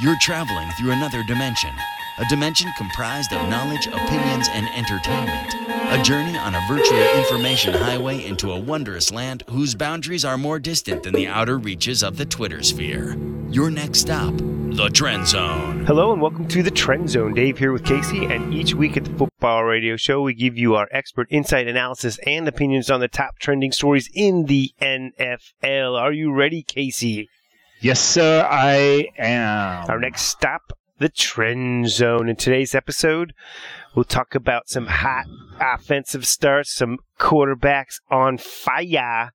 You're 0.00 0.16
traveling 0.18 0.70
through 0.70 0.92
another 0.92 1.22
dimension, 1.22 1.74
a 2.16 2.24
dimension 2.24 2.72
comprised 2.78 3.34
of 3.34 3.50
knowledge, 3.50 3.86
opinions, 3.86 4.48
and 4.50 4.66
entertainment. 4.68 5.54
A 5.92 6.02
journey 6.02 6.38
on 6.38 6.54
a 6.54 6.64
virtual 6.66 7.02
information 7.18 7.74
highway 7.74 8.24
into 8.24 8.50
a 8.50 8.58
wondrous 8.58 9.12
land 9.12 9.44
whose 9.50 9.74
boundaries 9.74 10.24
are 10.24 10.38
more 10.38 10.58
distant 10.58 11.02
than 11.02 11.12
the 11.12 11.26
outer 11.26 11.58
reaches 11.58 12.02
of 12.02 12.16
the 12.16 12.24
Twitter 12.24 12.62
sphere. 12.62 13.14
Your 13.50 13.70
next 13.70 13.98
stop, 13.98 14.32
the 14.38 14.88
Trend 14.90 15.28
Zone. 15.28 15.84
Hello 15.84 16.14
and 16.14 16.22
welcome 16.22 16.48
to 16.48 16.62
the 16.62 16.70
Trend 16.70 17.10
Zone. 17.10 17.34
Dave 17.34 17.58
here 17.58 17.72
with 17.72 17.84
Casey, 17.84 18.24
and 18.24 18.54
each 18.54 18.72
week 18.72 18.96
at 18.96 19.04
the 19.04 19.12
Football 19.18 19.64
Radio 19.64 19.98
Show, 19.98 20.22
we 20.22 20.32
give 20.32 20.56
you 20.56 20.76
our 20.76 20.88
expert 20.90 21.26
insight, 21.28 21.68
analysis, 21.68 22.18
and 22.26 22.48
opinions 22.48 22.90
on 22.90 23.00
the 23.00 23.08
top 23.08 23.38
trending 23.38 23.70
stories 23.70 24.08
in 24.14 24.46
the 24.46 24.72
NFL. 24.80 26.00
Are 26.00 26.12
you 26.12 26.32
ready, 26.32 26.62
Casey? 26.62 27.28
Yes, 27.82 27.98
sir, 27.98 28.46
I 28.46 29.08
am. 29.16 29.88
Our 29.88 29.98
next 29.98 30.24
stop, 30.24 30.74
the 30.98 31.08
Trend 31.08 31.88
Zone. 31.88 32.28
In 32.28 32.36
today's 32.36 32.74
episode, 32.74 33.32
we'll 33.94 34.04
talk 34.04 34.34
about 34.34 34.68
some 34.68 34.86
hot 34.86 35.24
offensive 35.58 36.26
starts, 36.26 36.74
some 36.74 36.98
quarterbacks 37.18 38.00
on 38.10 38.36
fire, 38.36 39.32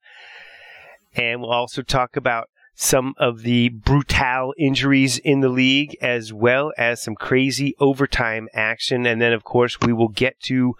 and 1.15 1.41
we'll 1.41 1.49
also 1.49 1.81
talk 1.81 2.15
about 2.15 2.49
some 2.75 3.13
of 3.17 3.41
the 3.41 3.69
brutal 3.69 4.53
injuries 4.57 5.17
in 5.17 5.39
the 5.39 5.49
league, 5.49 5.97
as 6.01 6.33
well 6.33 6.73
as 6.77 7.01
some 7.01 7.15
crazy 7.15 7.73
overtime 7.79 8.47
action. 8.53 9.05
And 9.05 9.21
then, 9.21 9.33
of 9.33 9.43
course, 9.43 9.79
we 9.79 9.93
will 9.93 10.09
get 10.09 10.39
to 10.41 10.75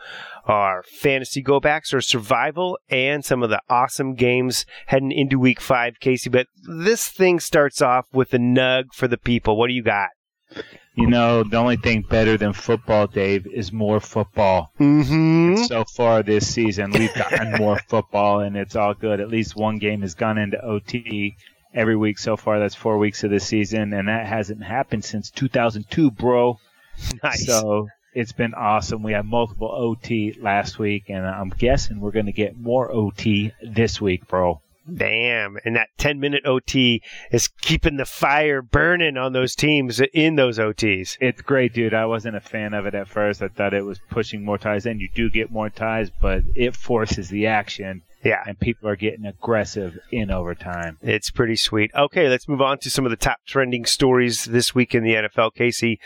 our 0.46 0.84
fantasy 0.84 1.42
go 1.42 1.60
backs 1.60 1.94
or 1.94 2.02
survival 2.02 2.78
and 2.90 3.26
some 3.26 3.42
of 3.42 3.50
the 3.50 3.62
awesome 3.70 4.14
games 4.14 4.66
heading 4.88 5.12
into 5.12 5.40
week 5.40 5.60
five, 5.62 6.00
Casey. 6.00 6.30
But 6.30 6.48
this 6.68 7.08
thing 7.08 7.40
starts 7.40 7.82
off 7.82 8.06
with 8.14 8.34
a 8.34 8.38
nug 8.38 8.94
for 8.94 9.08
the 9.08 9.18
people. 9.18 9.58
What 9.58 9.68
do 9.68 9.74
you 9.74 9.84
got? 9.84 10.10
You 10.96 11.08
know, 11.08 11.44
the 11.44 11.58
only 11.58 11.76
thing 11.76 12.06
better 12.10 12.38
than 12.38 12.54
football, 12.54 13.08
Dave, 13.08 13.46
is 13.48 13.74
more 13.74 14.00
football. 14.00 14.72
Mm-hmm. 14.80 15.64
So 15.64 15.84
far 15.84 16.24
this 16.24 16.48
season, 16.48 16.92
we've 16.92 17.14
gotten 17.14 17.52
more 17.58 17.80
football, 17.90 18.40
and 18.40 18.56
it's 18.56 18.78
all 18.78 18.94
good. 18.94 19.20
At 19.20 19.28
least 19.28 19.58
one 19.58 19.78
game 19.78 20.02
has 20.02 20.16
gone 20.16 20.38
into 20.38 20.64
OT 20.64 21.36
every 21.76 21.96
week 21.96 22.18
so 22.18 22.38
far. 22.38 22.60
That's 22.60 22.74
four 22.74 22.98
weeks 22.98 23.24
of 23.24 23.30
the 23.30 23.40
season, 23.40 23.94
and 23.94 24.08
that 24.08 24.26
hasn't 24.26 24.64
happened 24.64 25.06
since 25.06 25.30
2002, 25.30 26.10
bro. 26.12 26.60
Nice. 27.22 27.46
So 27.46 27.90
it's 28.14 28.32
been 28.32 28.54
awesome. 28.54 29.04
We 29.04 29.12
had 29.12 29.26
multiple 29.26 29.70
OT 29.70 30.36
last 30.40 30.80
week, 30.80 31.10
and 31.10 31.28
I'm 31.28 31.50
guessing 31.50 32.00
we're 32.00 32.12
going 32.12 32.28
to 32.28 32.32
get 32.32 32.58
more 32.58 32.90
OT 32.92 33.52
this 33.62 34.00
week, 34.00 34.28
bro. 34.28 34.62
Damn. 34.94 35.58
And 35.66 35.76
that 35.76 35.90
10 35.98 36.20
minute 36.20 36.46
OT 36.46 37.02
is 37.32 37.48
keeping 37.48 37.98
the 37.98 38.06
fire 38.06 38.62
burning 38.62 39.18
on 39.18 39.34
those 39.34 39.56
teams 39.56 40.00
in 40.14 40.36
those 40.36 40.60
OTs. 40.60 41.18
It's 41.20 41.42
great, 41.42 41.74
dude. 41.74 41.94
I 41.94 42.06
wasn't 42.06 42.36
a 42.36 42.42
fan 42.42 42.74
of 42.74 42.86
it 42.86 42.94
at 42.94 43.08
first. 43.08 43.42
I 43.42 43.48
thought 43.48 43.74
it 43.74 43.86
was 43.86 44.00
pushing 44.10 44.44
more 44.46 44.58
ties, 44.58 44.86
and 44.86 45.02
you 45.02 45.10
do 45.14 45.30
get 45.30 45.52
more 45.52 45.70
ties, 45.70 46.12
but 46.22 46.44
it 46.56 46.76
forces 46.76 47.30
the 47.30 47.48
action, 47.48 48.04
Yeah. 48.24 48.44
and 48.46 48.60
people 48.60 48.88
are 48.88 48.96
getting 48.96 49.26
aggressive 49.26 49.98
in 50.12 50.30
overtime. 50.30 50.98
It's 51.02 51.32
pretty 51.32 51.56
sweet. 51.56 51.92
Okay, 51.96 52.30
let's 52.30 52.48
move 52.48 52.62
on 52.62 52.78
to 52.80 52.90
some 52.92 53.06
of 53.06 53.10
the 53.12 53.18
top 53.18 53.40
trending 53.48 53.86
stories 53.86 54.46
this 54.46 54.76
week 54.76 54.94
in 54.94 55.04
the 55.04 55.16
NFL. 55.16 55.52
Casey, 55.56 56.00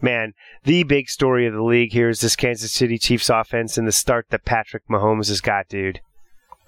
man, 0.00 0.34
the 0.64 0.82
big 0.82 1.08
story 1.08 1.46
of 1.46 1.54
the 1.54 1.62
league 1.62 1.92
here 1.92 2.08
is 2.10 2.20
this 2.20 2.36
Kansas 2.36 2.72
City 2.72 2.98
Chiefs 2.98 3.30
offense 3.30 3.78
and 3.78 3.88
the 3.88 3.92
start 3.92 4.26
that 4.30 4.44
Patrick 4.44 4.86
Mahomes 4.88 5.28
has 5.28 5.40
got, 5.40 5.68
dude. 5.68 6.00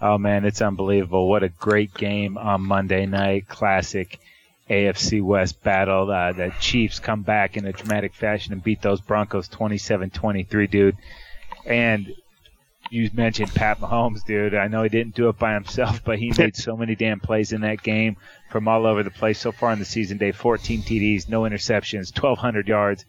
Oh 0.01 0.17
man, 0.17 0.45
it's 0.45 0.63
unbelievable! 0.63 1.29
What 1.29 1.43
a 1.43 1.49
great 1.49 1.93
game 1.93 2.39
on 2.39 2.63
Monday 2.63 3.05
night. 3.07 3.49
Classic 3.49 4.21
AFC 4.71 5.21
West 5.21 5.61
battle. 5.65 6.11
Uh, 6.11 6.33
the 6.33 6.55
Chiefs 6.61 7.01
come 7.01 7.23
back 7.23 7.57
in 7.57 7.65
a 7.65 7.73
dramatic 7.73 8.15
fashion 8.15 8.53
and 8.53 8.63
beat 8.63 8.81
those 8.81 9.01
Broncos 9.01 9.49
27-23, 9.49 10.71
dude. 10.71 10.97
And 11.67 12.15
you 12.91 13.11
mentioned 13.13 13.53
Pat 13.55 13.81
Mahomes, 13.81 14.25
dude. 14.25 14.55
I 14.55 14.69
know 14.69 14.85
he 14.85 14.89
didn't 14.89 15.17
do 15.17 15.31
it 15.31 15.39
by 15.39 15.55
himself, 15.55 16.03
but 16.05 16.21
he 16.21 16.33
made 16.39 16.55
so 16.55 16.77
many 16.77 16.95
damn 16.95 17.19
plays 17.19 17.53
in 17.53 17.63
that 17.63 17.83
game 17.83 18.17
from 18.51 18.69
all 18.69 18.87
over 18.87 19.03
the 19.03 19.11
place 19.11 19.41
so 19.41 19.51
far 19.51 19.73
in 19.73 19.81
the 19.81 19.85
season. 19.85 20.19
Day 20.19 20.31
14 20.31 20.83
TDs, 20.83 21.29
no 21.29 21.43
interceptions, 21.43 22.15
1,200 22.15 22.69
yards, 22.69 23.05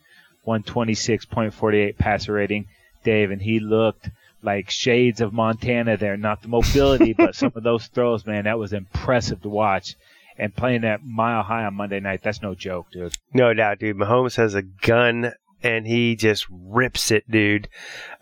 126.48 0.47 1.97
passer 1.97 2.33
rating, 2.33 2.66
Dave, 3.03 3.29
and 3.29 3.41
he 3.41 3.59
looked 3.59 4.09
like 4.41 4.69
shades 4.69 5.22
of 5.22 5.33
Montana 5.33 5.97
there. 5.97 6.17
Not 6.17 6.41
the 6.41 6.47
mobility, 6.47 7.13
but 7.17 7.35
some 7.35 7.51
of 7.55 7.63
those 7.63 7.88
throws, 7.88 8.25
man, 8.25 8.45
that 8.45 8.59
was 8.59 8.73
impressive 8.73 9.41
to 9.41 9.50
watch. 9.50 9.95
And 10.38 10.55
playing 10.55 10.81
that 10.81 11.03
mile 11.03 11.44
high 11.44 11.66
on 11.66 11.73
Monday 11.73 12.00
night, 12.00 12.22
that's 12.23 12.41
no 12.41 12.55
joke, 12.55 12.91
dude. 12.91 13.13
No 13.33 13.53
doubt, 13.53 13.79
dude. 13.79 13.97
Mahomes 13.97 14.38
has 14.38 14.55
a 14.55 14.61
gun 14.61 15.33
and 15.61 15.85
he 15.85 16.16
just 16.16 16.47
rips 16.50 17.11
it, 17.11 17.29
dude. 17.29 17.67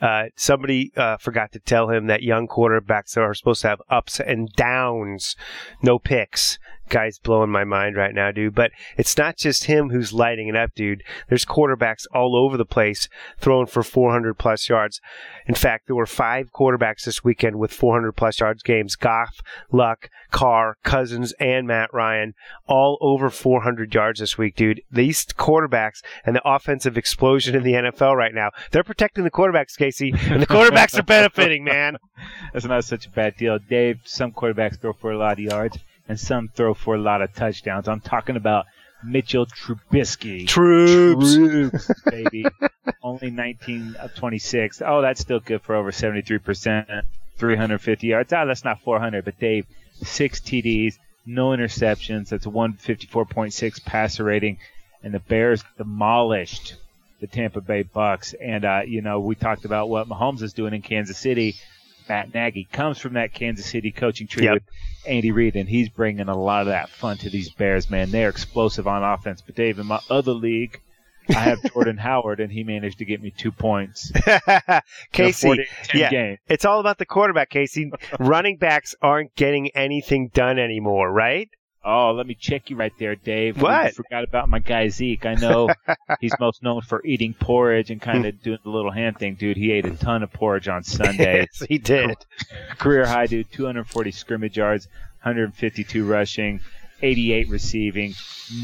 Uh, 0.01 0.25
somebody 0.35 0.91
uh, 0.95 1.17
forgot 1.17 1.51
to 1.51 1.59
tell 1.59 1.89
him 1.89 2.07
that 2.07 2.23
young 2.23 2.47
quarterbacks 2.47 3.17
are 3.17 3.33
supposed 3.33 3.61
to 3.61 3.67
have 3.67 3.81
ups 3.89 4.19
and 4.19 4.49
downs, 4.53 5.35
no 5.83 5.99
picks. 5.99 6.57
Guy's 6.89 7.19
blowing 7.19 7.49
my 7.49 7.63
mind 7.63 7.95
right 7.95 8.13
now, 8.13 8.31
dude. 8.31 8.55
But 8.55 8.71
it's 8.97 9.17
not 9.17 9.37
just 9.37 9.65
him 9.65 9.89
who's 9.89 10.13
lighting 10.13 10.47
it 10.47 10.55
up, 10.55 10.73
dude. 10.75 11.03
There's 11.29 11.45
quarterbacks 11.45 12.05
all 12.13 12.35
over 12.35 12.57
the 12.57 12.65
place 12.65 13.09
throwing 13.39 13.67
for 13.67 13.83
400 13.83 14.37
plus 14.37 14.67
yards. 14.69 15.01
In 15.47 15.55
fact, 15.55 15.87
there 15.87 15.95
were 15.95 16.05
five 16.05 16.51
quarterbacks 16.51 17.05
this 17.05 17.23
weekend 17.23 17.57
with 17.57 17.71
400 17.71 18.13
plus 18.13 18.39
yards 18.39 18.63
games. 18.63 18.95
Goff, 18.95 19.39
Luck, 19.71 20.09
Carr, 20.31 20.77
Cousins, 20.83 21.33
and 21.39 21.67
Matt 21.67 21.93
Ryan, 21.93 22.33
all 22.67 22.97
over 23.01 23.29
400 23.29 23.93
yards 23.93 24.19
this 24.19 24.37
week, 24.37 24.55
dude. 24.55 24.81
These 24.91 25.25
quarterbacks 25.25 26.01
and 26.25 26.35
the 26.35 26.47
offensive 26.47 26.97
explosion 26.97 27.55
in 27.55 27.63
the 27.63 27.73
NFL 27.73 28.15
right 28.15 28.33
now, 28.33 28.51
they're 28.71 28.83
protecting 28.83 29.23
the 29.23 29.31
quarterbacks, 29.31 29.77
Casey, 29.77 30.13
and 30.29 30.41
the 30.41 30.47
quarterbacks 30.47 30.97
are 30.97 31.03
benefiting, 31.03 31.63
man. 31.63 31.97
That's 32.53 32.65
not 32.65 32.83
such 32.83 33.05
a 33.05 33.09
bad 33.09 33.37
deal. 33.37 33.59
Dave, 33.59 34.01
some 34.03 34.31
quarterbacks 34.31 34.79
throw 34.79 34.93
for 34.93 35.11
a 35.11 35.17
lot 35.17 35.33
of 35.33 35.39
yards 35.39 35.77
and 36.07 36.19
some 36.19 36.49
throw 36.49 36.73
for 36.73 36.95
a 36.95 36.99
lot 36.99 37.21
of 37.21 37.33
touchdowns. 37.33 37.87
I'm 37.87 38.01
talking 38.01 38.35
about 38.35 38.65
Mitchell 39.03 39.45
Trubisky. 39.45 40.47
Troops. 40.47 41.35
Troops, 41.35 41.91
baby. 42.09 42.45
Only 43.03 43.29
19 43.29 43.95
of 43.99 44.15
26. 44.15 44.81
Oh, 44.85 45.01
that's 45.01 45.21
still 45.21 45.39
good 45.39 45.61
for 45.61 45.75
over 45.75 45.91
73%. 45.91 47.03
350 47.37 48.07
yards. 48.07 48.33
Ah, 48.33 48.45
that's 48.45 48.63
not 48.65 48.81
400, 48.81 49.23
but 49.23 49.39
Dave, 49.39 49.65
six 50.03 50.39
TDs, 50.39 50.97
no 51.25 51.49
interceptions. 51.49 52.29
That's 52.29 52.45
a 52.45 52.49
154.6 52.49 53.85
passer 53.85 54.23
rating, 54.23 54.57
and 55.03 55.13
the 55.13 55.19
Bears 55.19 55.63
demolished 55.77 56.75
the 57.19 57.27
Tampa 57.27 57.61
Bay 57.61 57.83
Bucks. 57.83 58.33
And 58.33 58.65
uh, 58.65 58.81
you 58.85 59.01
know, 59.01 59.19
we 59.19 59.35
talked 59.35 59.65
about 59.65 59.89
what 59.89 60.07
Mahomes 60.07 60.41
is 60.41 60.53
doing 60.53 60.73
in 60.73 60.81
Kansas 60.81 61.17
City. 61.17 61.55
Matt 62.09 62.33
Nagy 62.33 62.67
comes 62.71 62.97
from 62.97 63.13
that 63.13 63.33
Kansas 63.33 63.65
City 63.65 63.91
coaching 63.91 64.27
tree 64.27 64.45
Yep. 64.45 64.53
with 64.53 64.63
Andy 65.07 65.31
Reid, 65.31 65.55
and 65.55 65.67
he's 65.69 65.89
bringing 65.89 66.29
a 66.29 66.37
lot 66.37 66.61
of 66.61 66.67
that 66.67 66.89
fun 66.89 67.17
to 67.17 67.29
these 67.29 67.49
Bears, 67.49 67.89
man. 67.89 68.11
They're 68.11 68.29
explosive 68.29 68.87
on 68.87 69.03
offense. 69.03 69.41
But 69.45 69.55
Dave, 69.55 69.79
in 69.79 69.85
my 69.87 69.99
other 70.09 70.33
league, 70.33 70.79
I 71.29 71.33
have 71.39 71.59
Jordan 71.73 71.97
Howard, 71.97 72.39
and 72.39 72.51
he 72.51 72.63
managed 72.63 72.99
to 72.99 73.05
get 73.05 73.21
me 73.21 73.31
two 73.31 73.51
points. 73.51 74.11
Casey, 75.11 75.65
yeah. 75.93 76.09
game. 76.09 76.37
it's 76.47 76.65
all 76.65 76.79
about 76.79 76.97
the 76.97 77.05
quarterback, 77.05 77.49
Casey. 77.49 77.91
Running 78.19 78.57
backs 78.57 78.95
aren't 79.01 79.35
getting 79.35 79.69
anything 79.75 80.29
done 80.33 80.59
anymore, 80.59 81.11
right? 81.11 81.49
Oh, 81.89 82.11
let 82.11 82.27
me 82.27 82.35
check 82.35 82.69
you 82.69 82.75
right 82.75 82.91
there, 82.99 83.15
Dave. 83.15 83.61
What? 83.61 83.85
We 83.85 83.91
forgot 83.91 84.25
about 84.25 84.49
my 84.49 84.59
guy 84.59 84.89
Zeke. 84.89 85.25
I 85.25 85.35
know 85.35 85.69
he's 86.19 86.37
most 86.37 86.61
known 86.61 86.81
for 86.81 87.01
eating 87.05 87.33
porridge 87.33 87.91
and 87.91 88.01
kind 88.01 88.25
of 88.25 88.35
hmm. 88.35 88.43
doing 88.43 88.59
the 88.61 88.69
little 88.69 88.91
hand 88.91 89.17
thing, 89.17 89.35
dude. 89.35 89.55
He 89.55 89.71
ate 89.71 89.85
a 89.85 89.91
ton 89.91 90.21
of 90.21 90.33
porridge 90.33 90.67
on 90.67 90.83
Sunday. 90.83 91.47
yes, 91.49 91.63
he 91.69 91.77
did. 91.77 92.17
Career 92.77 93.05
high, 93.05 93.27
dude. 93.27 93.49
240 93.53 94.11
scrimmage 94.11 94.57
yards, 94.57 94.87
152 95.23 96.03
rushing, 96.03 96.59
88 97.01 97.47
receiving. 97.47 98.15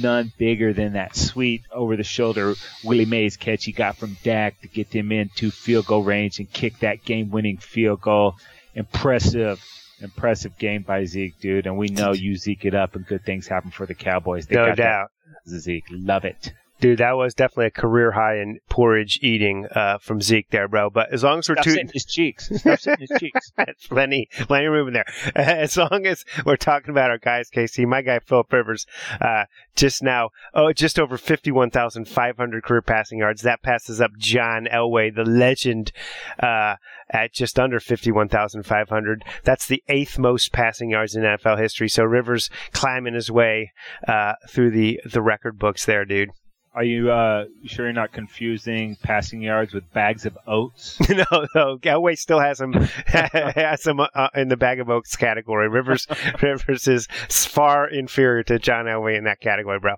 None 0.01 0.33
bigger 0.37 0.73
than 0.73 0.93
that 0.93 1.15
sweet 1.15 1.61
over 1.71 1.95
the 1.95 2.03
shoulder 2.03 2.55
Willie 2.83 3.05
Mays 3.05 3.37
catch 3.37 3.63
he 3.63 3.71
got 3.71 3.95
from 3.95 4.17
Dak 4.23 4.59
to 4.61 4.67
get 4.67 4.91
them 4.91 5.13
into 5.13 5.49
field 5.49 5.85
goal 5.85 6.03
range 6.03 6.39
and 6.39 6.51
kick 6.51 6.79
that 6.79 7.05
game 7.05 7.31
winning 7.31 7.57
field 7.57 8.01
goal. 8.01 8.35
Impressive. 8.75 9.63
Impressive 9.99 10.57
game 10.57 10.81
by 10.83 11.05
Zeke, 11.05 11.39
dude, 11.39 11.65
and 11.65 11.77
we 11.77 11.87
know 11.87 12.11
you 12.13 12.35
Zeke 12.35 12.65
it 12.65 12.75
up, 12.75 12.95
and 12.95 13.05
good 13.05 13.23
things 13.25 13.47
happen 13.47 13.71
for 13.71 13.85
the 13.85 13.93
Cowboys. 13.95 14.47
They 14.47 14.55
No 14.55 14.67
got 14.67 14.77
doubt. 14.77 15.11
Zeke. 15.47 15.85
Love 15.91 16.25
it. 16.25 16.53
Dude, 16.83 16.99
that 16.99 17.15
was 17.15 17.33
definitely 17.33 17.67
a 17.67 17.71
career 17.71 18.11
high 18.11 18.39
in 18.39 18.59
porridge 18.67 19.17
eating 19.21 19.67
uh, 19.73 19.99
from 19.99 20.19
Zeke 20.19 20.49
there, 20.49 20.67
bro. 20.67 20.89
But 20.89 21.13
as 21.13 21.23
long 21.23 21.39
as 21.39 21.47
we're 21.47 21.55
two, 21.63 21.77
his 21.93 22.03
cheeks. 22.03 22.47
His 22.49 23.09
cheeks. 23.19 23.51
Plenty, 23.87 24.27
plenty 24.33 24.65
of 24.65 24.73
room 24.73 24.89
in 24.89 24.93
there. 24.93 25.05
As 25.33 25.77
long 25.77 26.05
as 26.05 26.25
we're 26.45 26.57
talking 26.57 26.89
about 26.89 27.09
our 27.09 27.17
guys, 27.17 27.49
Casey, 27.49 27.85
my 27.85 28.01
guy 28.01 28.19
Philip 28.19 28.51
Rivers, 28.51 28.85
uh, 29.21 29.45
just 29.77 30.03
now, 30.03 30.31
oh, 30.53 30.73
just 30.73 30.99
over 30.99 31.17
51,500 31.17 32.63
career 32.63 32.81
passing 32.81 33.19
yards. 33.19 33.43
That 33.43 33.61
passes 33.61 34.01
up 34.01 34.11
John 34.17 34.67
Elway, 34.69 35.15
the 35.15 35.23
legend, 35.23 35.93
uh, 36.39 36.75
at 37.09 37.31
just 37.31 37.57
under 37.57 37.79
51,500. 37.79 39.23
That's 39.45 39.67
the 39.67 39.83
eighth 39.87 40.19
most 40.19 40.51
passing 40.51 40.89
yards 40.89 41.15
in 41.15 41.23
NFL 41.23 41.59
history. 41.59 41.87
So 41.87 42.03
Rivers 42.03 42.49
climbing 42.73 43.13
his 43.13 43.31
way, 43.31 43.71
uh, 44.05 44.33
through 44.49 44.71
the, 44.71 44.99
the 45.05 45.21
record 45.21 45.57
books 45.57 45.85
there, 45.85 46.03
dude. 46.03 46.31
Are 46.75 46.83
you 46.83 47.11
uh, 47.11 47.45
sure 47.65 47.85
you're 47.85 47.93
not 47.93 48.11
confusing 48.11 48.97
passing 49.03 49.43
yards 49.43 49.73
with 49.73 49.91
bags 49.93 50.25
of 50.25 50.35
oats? 50.47 50.99
no, 51.09 51.25
no. 51.53 51.77
Elway 51.77 52.17
still 52.17 52.39
has 52.39 52.59
him 52.59 52.73
has 53.05 53.85
him 53.85 53.99
uh, 53.99 54.29
in 54.33 54.47
the 54.47 54.57
bag 54.57 54.79
of 54.79 54.89
oats 54.89 55.15
category. 55.15 55.69
Rivers 55.69 56.07
Rivers 56.41 56.87
is 56.87 57.07
far 57.29 57.87
inferior 57.87 58.41
to 58.43 58.57
John 58.57 58.85
Elway 58.85 59.17
in 59.17 59.25
that 59.25 59.39
category, 59.39 59.79
bro. 59.79 59.95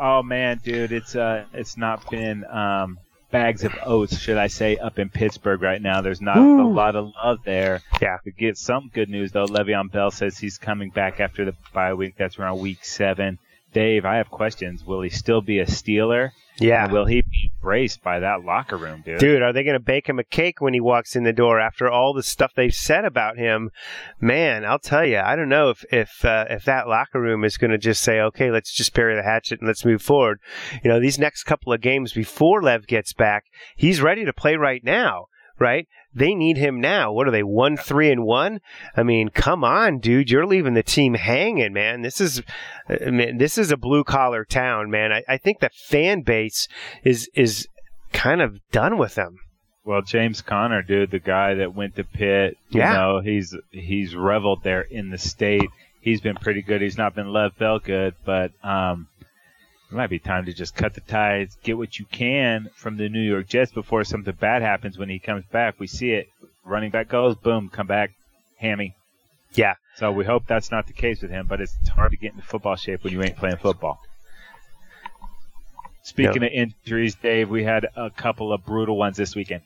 oh 0.00 0.22
man, 0.22 0.60
dude, 0.64 0.92
it's 0.92 1.14
uh, 1.14 1.44
it's 1.52 1.76
not 1.76 2.10
been 2.10 2.46
um, 2.46 2.98
bags 3.30 3.64
of 3.64 3.74
oats, 3.84 4.18
should 4.18 4.38
I 4.38 4.46
say, 4.46 4.78
up 4.78 4.98
in 4.98 5.10
Pittsburgh 5.10 5.60
right 5.60 5.82
now. 5.82 6.00
There's 6.00 6.22
not 6.22 6.38
Ooh. 6.38 6.62
a 6.62 6.68
lot 6.68 6.96
of 6.96 7.12
love 7.22 7.40
there. 7.44 7.82
Yeah. 8.00 8.16
To 8.24 8.30
get 8.30 8.56
some 8.56 8.90
good 8.94 9.10
news 9.10 9.32
though, 9.32 9.46
Le'Veon 9.46 9.92
Bell 9.92 10.10
says 10.10 10.38
he's 10.38 10.56
coming 10.56 10.88
back 10.88 11.20
after 11.20 11.44
the 11.44 11.54
bye 11.74 11.92
week. 11.92 12.14
That's 12.16 12.38
around 12.38 12.60
week 12.60 12.82
seven. 12.82 13.38
Dave, 13.74 14.06
I 14.06 14.16
have 14.16 14.30
questions. 14.30 14.84
Will 14.84 15.02
he 15.02 15.10
still 15.10 15.42
be 15.42 15.58
a 15.58 15.66
Steeler? 15.66 16.30
Yeah. 16.60 16.84
And 16.84 16.92
will 16.92 17.06
he 17.06 17.22
be 17.22 17.50
embraced 17.52 18.02
by 18.02 18.20
that 18.20 18.44
locker 18.44 18.76
room, 18.76 19.02
dude? 19.04 19.18
Dude, 19.18 19.42
are 19.42 19.52
they 19.52 19.64
going 19.64 19.74
to 19.74 19.80
bake 19.80 20.08
him 20.08 20.20
a 20.20 20.24
cake 20.24 20.60
when 20.60 20.72
he 20.72 20.80
walks 20.80 21.16
in 21.16 21.24
the 21.24 21.32
door 21.32 21.58
after 21.58 21.90
all 21.90 22.14
the 22.14 22.22
stuff 22.22 22.52
they've 22.54 22.72
said 22.72 23.04
about 23.04 23.36
him? 23.36 23.70
Man, 24.20 24.64
I'll 24.64 24.78
tell 24.78 25.04
you, 25.04 25.18
I 25.18 25.34
don't 25.34 25.48
know 25.48 25.70
if 25.70 25.84
if 25.90 26.24
uh, 26.24 26.46
if 26.48 26.64
that 26.64 26.86
locker 26.86 27.20
room 27.20 27.44
is 27.44 27.56
going 27.56 27.72
to 27.72 27.78
just 27.78 28.02
say, 28.02 28.20
okay, 28.20 28.52
let's 28.52 28.72
just 28.72 28.94
bury 28.94 29.16
the 29.16 29.24
hatchet 29.24 29.60
and 29.60 29.66
let's 29.66 29.84
move 29.84 30.00
forward. 30.00 30.38
You 30.84 30.90
know, 30.90 31.00
these 31.00 31.18
next 31.18 31.42
couple 31.42 31.72
of 31.72 31.80
games 31.80 32.12
before 32.12 32.62
Lev 32.62 32.86
gets 32.86 33.12
back, 33.12 33.46
he's 33.76 34.00
ready 34.00 34.24
to 34.24 34.32
play 34.32 34.54
right 34.54 34.84
now 34.84 35.26
right? 35.58 35.86
They 36.14 36.34
need 36.34 36.56
him 36.56 36.80
now. 36.80 37.12
What 37.12 37.26
are 37.26 37.32
they? 37.32 37.42
One, 37.42 37.76
three, 37.76 38.10
and 38.10 38.24
one. 38.24 38.60
I 38.96 39.02
mean, 39.02 39.30
come 39.30 39.64
on, 39.64 39.98
dude. 39.98 40.30
You're 40.30 40.46
leaving 40.46 40.74
the 40.74 40.82
team 40.82 41.14
hanging, 41.14 41.72
man. 41.72 42.02
This 42.02 42.20
is, 42.20 42.42
I 42.88 43.10
mean, 43.10 43.38
this 43.38 43.58
is 43.58 43.72
a 43.72 43.76
blue 43.76 44.04
collar 44.04 44.44
town, 44.44 44.90
man. 44.90 45.12
I, 45.12 45.22
I 45.28 45.36
think 45.38 45.60
the 45.60 45.70
fan 45.88 46.22
base 46.22 46.68
is 47.02 47.28
is 47.34 47.68
kind 48.12 48.40
of 48.40 48.58
done 48.70 48.96
with 48.96 49.16
them. 49.16 49.38
Well, 49.84 50.02
James 50.02 50.40
Conner, 50.40 50.82
dude, 50.82 51.10
the 51.10 51.18
guy 51.18 51.54
that 51.54 51.74
went 51.74 51.96
to 51.96 52.04
Pitt, 52.04 52.56
you 52.70 52.80
yeah. 52.80 52.94
know, 52.94 53.20
he's 53.20 53.54
he's 53.70 54.14
reveled 54.14 54.62
there 54.62 54.82
in 54.82 55.10
the 55.10 55.18
state. 55.18 55.68
He's 56.00 56.20
been 56.20 56.36
pretty 56.36 56.62
good. 56.62 56.80
He's 56.80 56.98
not 56.98 57.14
been 57.14 57.32
Lev 57.32 57.56
Bell 57.58 57.78
good, 57.78 58.14
but 58.24 58.52
um, 58.62 59.08
it 59.90 59.94
might 59.94 60.10
be 60.10 60.18
time 60.18 60.46
to 60.46 60.52
just 60.52 60.74
cut 60.74 60.94
the 60.94 61.00
ties, 61.00 61.56
get 61.62 61.78
what 61.78 61.98
you 61.98 62.04
can 62.06 62.70
from 62.74 62.96
the 62.96 63.08
New 63.08 63.20
York 63.20 63.46
Jets 63.46 63.72
before 63.72 64.04
something 64.04 64.34
bad 64.34 64.62
happens 64.62 64.98
when 64.98 65.08
he 65.08 65.18
comes 65.18 65.44
back. 65.52 65.78
We 65.78 65.86
see 65.86 66.12
it. 66.12 66.28
Running 66.64 66.90
back 66.90 67.08
goes, 67.08 67.36
boom, 67.36 67.68
come 67.68 67.86
back, 67.86 68.12
hammy. 68.56 68.94
Yeah. 69.52 69.74
So 69.96 70.10
we 70.10 70.24
hope 70.24 70.46
that's 70.46 70.70
not 70.70 70.86
the 70.86 70.92
case 70.92 71.22
with 71.22 71.30
him, 71.30 71.46
but 71.46 71.60
it's 71.60 71.76
hard 71.88 72.10
to 72.10 72.16
get 72.16 72.32
into 72.32 72.44
football 72.44 72.76
shape 72.76 73.04
when 73.04 73.12
you 73.12 73.22
ain't 73.22 73.36
playing 73.36 73.58
football. 73.58 74.00
Speaking 76.02 76.42
of 76.42 76.50
injuries, 76.50 77.14
Dave, 77.14 77.48
we 77.48 77.64
had 77.64 77.86
a 77.96 78.10
couple 78.10 78.52
of 78.52 78.64
brutal 78.64 78.96
ones 78.96 79.16
this 79.16 79.34
weekend. 79.34 79.62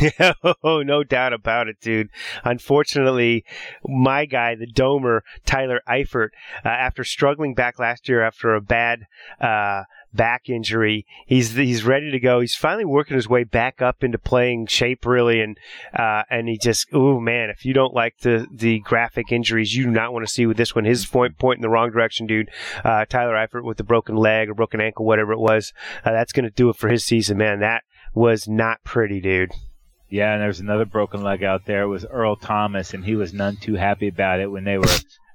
Yeah, 0.00 0.32
oh, 0.64 0.82
no 0.82 1.04
doubt 1.04 1.32
about 1.32 1.68
it, 1.68 1.80
dude. 1.80 2.10
Unfortunately, 2.42 3.44
my 3.86 4.24
guy, 4.24 4.54
the 4.54 4.66
domer, 4.66 5.20
Tyler 5.44 5.80
Eifert, 5.88 6.30
uh, 6.64 6.68
after 6.68 7.04
struggling 7.04 7.54
back 7.54 7.78
last 7.78 8.08
year 8.08 8.22
after 8.22 8.54
a 8.54 8.60
bad 8.60 9.06
uh, 9.40 9.84
back 10.12 10.48
injury, 10.48 11.06
he's 11.26 11.54
he's 11.54 11.84
ready 11.84 12.10
to 12.10 12.18
go. 12.18 12.40
He's 12.40 12.54
finally 12.54 12.84
working 12.84 13.14
his 13.14 13.28
way 13.28 13.44
back 13.44 13.80
up 13.82 14.02
into 14.02 14.18
playing 14.18 14.66
shape, 14.66 15.06
really, 15.06 15.40
and 15.40 15.58
uh, 15.96 16.22
and 16.28 16.48
he 16.48 16.58
just, 16.58 16.88
oh 16.92 17.20
man, 17.20 17.50
if 17.50 17.64
you 17.64 17.72
don't 17.72 17.94
like 17.94 18.18
the 18.18 18.46
the 18.50 18.80
graphic 18.80 19.30
injuries, 19.30 19.76
you 19.76 19.84
do 19.84 19.90
not 19.90 20.12
want 20.12 20.26
to 20.26 20.32
see 20.32 20.46
with 20.46 20.56
this 20.56 20.74
one. 20.74 20.84
His 20.84 21.06
point 21.06 21.38
point 21.38 21.58
in 21.58 21.62
the 21.62 21.70
wrong 21.70 21.90
direction, 21.90 22.26
dude. 22.26 22.50
Uh, 22.82 23.04
Tyler 23.04 23.34
Eifert 23.34 23.64
with 23.64 23.76
the 23.76 23.84
broken 23.84 24.16
leg 24.16 24.48
or 24.48 24.54
broken 24.54 24.80
ankle, 24.80 25.04
whatever 25.04 25.32
it 25.32 25.40
was, 25.40 25.72
uh, 26.04 26.12
that's 26.12 26.32
going 26.32 26.44
to 26.44 26.50
do 26.50 26.68
it 26.68 26.76
for 26.76 26.88
his 26.88 27.04
season, 27.04 27.38
man. 27.38 27.60
That 27.60 27.84
was 28.14 28.48
not 28.48 28.82
pretty, 28.84 29.20
dude. 29.20 29.52
Yeah, 30.08 30.32
and 30.32 30.42
there's 30.42 30.60
another 30.60 30.84
broken 30.84 31.22
leg 31.22 31.42
out 31.42 31.64
there. 31.64 31.82
It 31.82 31.88
was 31.88 32.04
Earl 32.04 32.36
Thomas, 32.36 32.94
and 32.94 33.04
he 33.04 33.16
was 33.16 33.32
none 33.32 33.56
too 33.56 33.74
happy 33.74 34.08
about 34.08 34.40
it 34.40 34.50
when 34.50 34.64
they 34.64 34.78
were 34.78 34.84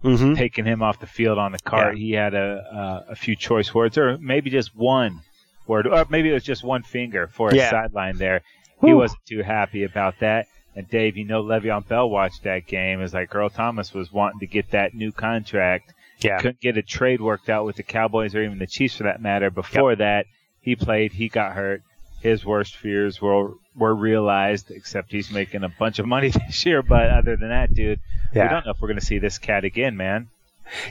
mm-hmm. 0.04 0.36
taking 0.36 0.66
him 0.66 0.82
off 0.82 1.00
the 1.00 1.08
field 1.08 1.38
on 1.38 1.52
the 1.52 1.60
cart. 1.60 1.98
Yeah. 1.98 2.02
He 2.02 2.12
had 2.14 2.34
a, 2.34 3.06
a, 3.10 3.12
a 3.12 3.16
few 3.16 3.36
choice 3.36 3.74
words, 3.74 3.98
or 3.98 4.18
maybe 4.20 4.50
just 4.50 4.76
one 4.76 5.22
word, 5.68 5.88
or 5.88 6.06
maybe 6.10 6.30
it 6.30 6.34
was 6.34 6.44
just 6.44 6.64
one 6.64 6.84
finger 6.84 7.28
for 7.28 7.50
a 7.50 7.56
yeah. 7.56 7.70
sideline 7.70 8.18
there. 8.18 8.42
He 8.82 8.94
wasn't 8.94 9.26
too 9.26 9.44
happy 9.44 9.84
about 9.84 10.20
that. 10.20 10.48
And 10.76 10.88
Dave, 10.88 11.18
you 11.18 11.26
know, 11.26 11.44
Le'Veon 11.44 11.86
Bell 11.86 12.10
watched 12.10 12.44
that 12.44 12.66
game. 12.66 13.02
It's 13.02 13.14
like 13.14 13.36
Earl 13.36 13.50
Thomas 13.50 13.94
was 13.94 14.14
wanting 14.14 14.40
to 14.40 14.48
get 14.48 14.72
that 14.72 14.94
new 14.94 15.12
contract. 15.12 15.94
Yeah. 16.22 16.38
Couldn't 16.40 16.62
get 16.62 16.78
a 16.78 16.82
trade 16.82 17.20
worked 17.20 17.50
out 17.50 17.66
with 17.66 17.76
the 17.76 17.84
Cowboys 17.84 18.36
or 18.36 18.44
even 18.44 18.60
the 18.60 18.68
Chiefs 18.68 18.96
for 18.96 19.04
that 19.04 19.22
matter. 19.22 19.50
Before 19.50 19.92
yep. 19.92 19.98
that, 20.00 20.26
he 20.62 20.78
played, 20.78 21.12
he 21.12 21.28
got 21.28 21.54
hurt. 21.54 21.82
His 22.22 22.46
worst 22.46 22.76
fears 22.76 23.22
were 23.22 23.54
were 23.76 23.96
realized, 23.96 24.72
except 24.72 25.12
he's 25.12 25.32
making 25.32 25.64
a 25.64 25.70
bunch 25.70 26.00
of 26.00 26.06
money 26.06 26.30
this 26.48 26.66
year. 26.66 26.82
But 26.82 27.10
other 27.10 27.36
than 27.36 27.50
that, 27.50 27.74
dude, 27.74 28.00
yeah. 28.34 28.44
we 28.44 28.50
don't 28.50 28.66
know 28.66 28.72
if 28.72 28.82
we're 28.82 28.90
going 28.90 29.00
to 29.00 29.06
see 29.06 29.20
this 29.20 29.38
cat 29.38 29.64
again, 29.64 29.96
man. 29.96 30.28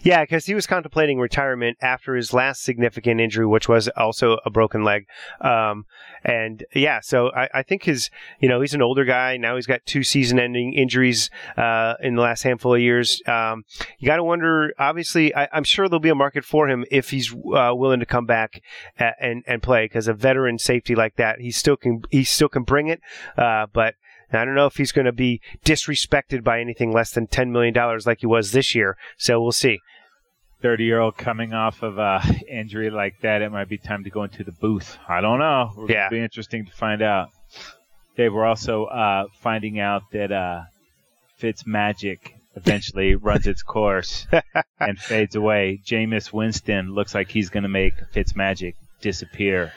Yeah, 0.02 0.22
because 0.22 0.46
he 0.46 0.54
was 0.54 0.66
contemplating 0.66 1.18
retirement 1.18 1.78
after 1.80 2.14
his 2.14 2.32
last 2.32 2.62
significant 2.62 3.20
injury, 3.20 3.46
which 3.46 3.68
was 3.68 3.88
also 3.96 4.38
a 4.44 4.50
broken 4.50 4.84
leg. 4.84 5.06
Um, 5.40 5.86
and 6.24 6.64
yeah, 6.74 7.00
so 7.00 7.30
I, 7.32 7.48
I, 7.54 7.62
think 7.62 7.84
his, 7.84 8.10
you 8.40 8.48
know, 8.48 8.60
he's 8.60 8.74
an 8.74 8.82
older 8.82 9.04
guy. 9.04 9.36
Now 9.36 9.56
he's 9.56 9.66
got 9.66 9.84
two 9.86 10.02
season 10.02 10.38
ending 10.38 10.74
injuries 10.74 11.30
uh, 11.56 11.94
in 12.02 12.16
the 12.16 12.22
last 12.22 12.42
handful 12.42 12.74
of 12.74 12.80
years. 12.80 13.22
Um, 13.26 13.64
you 13.98 14.06
got 14.06 14.16
to 14.16 14.24
wonder, 14.24 14.72
obviously, 14.78 15.34
I, 15.34 15.48
am 15.52 15.64
sure 15.64 15.88
there'll 15.88 16.00
be 16.00 16.08
a 16.08 16.14
market 16.14 16.44
for 16.44 16.68
him 16.68 16.84
if 16.90 17.10
he's 17.10 17.32
uh, 17.32 17.72
willing 17.74 18.00
to 18.00 18.06
come 18.06 18.26
back 18.26 18.62
and, 18.98 19.44
and 19.46 19.62
play 19.62 19.84
because 19.84 20.08
a 20.08 20.14
veteran 20.14 20.58
safety 20.58 20.94
like 20.94 21.16
that, 21.16 21.40
he 21.40 21.50
still 21.50 21.76
can, 21.76 22.02
he 22.10 22.24
still 22.24 22.48
can 22.48 22.62
bring 22.64 22.88
it. 22.88 23.00
Uh, 23.36 23.66
but 23.72 23.94
I 24.32 24.44
don't 24.44 24.54
know 24.54 24.66
if 24.66 24.76
he's 24.76 24.92
going 24.92 25.06
to 25.06 25.12
be 25.12 25.40
disrespected 25.64 26.44
by 26.44 26.60
anything 26.60 26.92
less 26.92 27.12
than 27.12 27.26
$10 27.26 27.50
million 27.50 27.74
like 28.04 28.20
he 28.20 28.26
was 28.26 28.52
this 28.52 28.74
year. 28.74 28.96
So 29.16 29.40
we'll 29.40 29.52
see. 29.52 29.80
30 30.60 30.84
year 30.84 31.00
old 31.00 31.16
coming 31.16 31.54
off 31.54 31.82
of 31.82 31.98
a 31.98 32.20
injury 32.48 32.90
like 32.90 33.20
that, 33.22 33.42
it 33.42 33.52
might 33.52 33.68
be 33.68 33.78
time 33.78 34.04
to 34.04 34.10
go 34.10 34.24
into 34.24 34.42
the 34.44 34.52
booth. 34.52 34.98
I 35.08 35.20
don't 35.20 35.38
know. 35.38 35.70
It'll 35.72 35.90
yeah. 35.90 36.08
be 36.08 36.18
interesting 36.18 36.66
to 36.66 36.72
find 36.72 37.00
out. 37.00 37.28
Dave, 38.16 38.34
we're 38.34 38.44
also 38.44 38.86
uh, 38.86 39.26
finding 39.40 39.78
out 39.78 40.02
that 40.12 40.32
uh, 40.32 40.62
Fitz 41.36 41.64
Magic 41.66 42.34
eventually 42.56 43.14
runs 43.14 43.46
its 43.46 43.62
course 43.62 44.26
and 44.80 44.98
fades 44.98 45.36
away. 45.36 45.80
Jameis 45.86 46.32
Winston 46.32 46.92
looks 46.92 47.14
like 47.14 47.30
he's 47.30 47.48
going 47.50 47.62
to 47.62 47.68
make 47.68 47.94
Fitz 48.12 48.34
Magic 48.34 48.74
disappear 49.00 49.72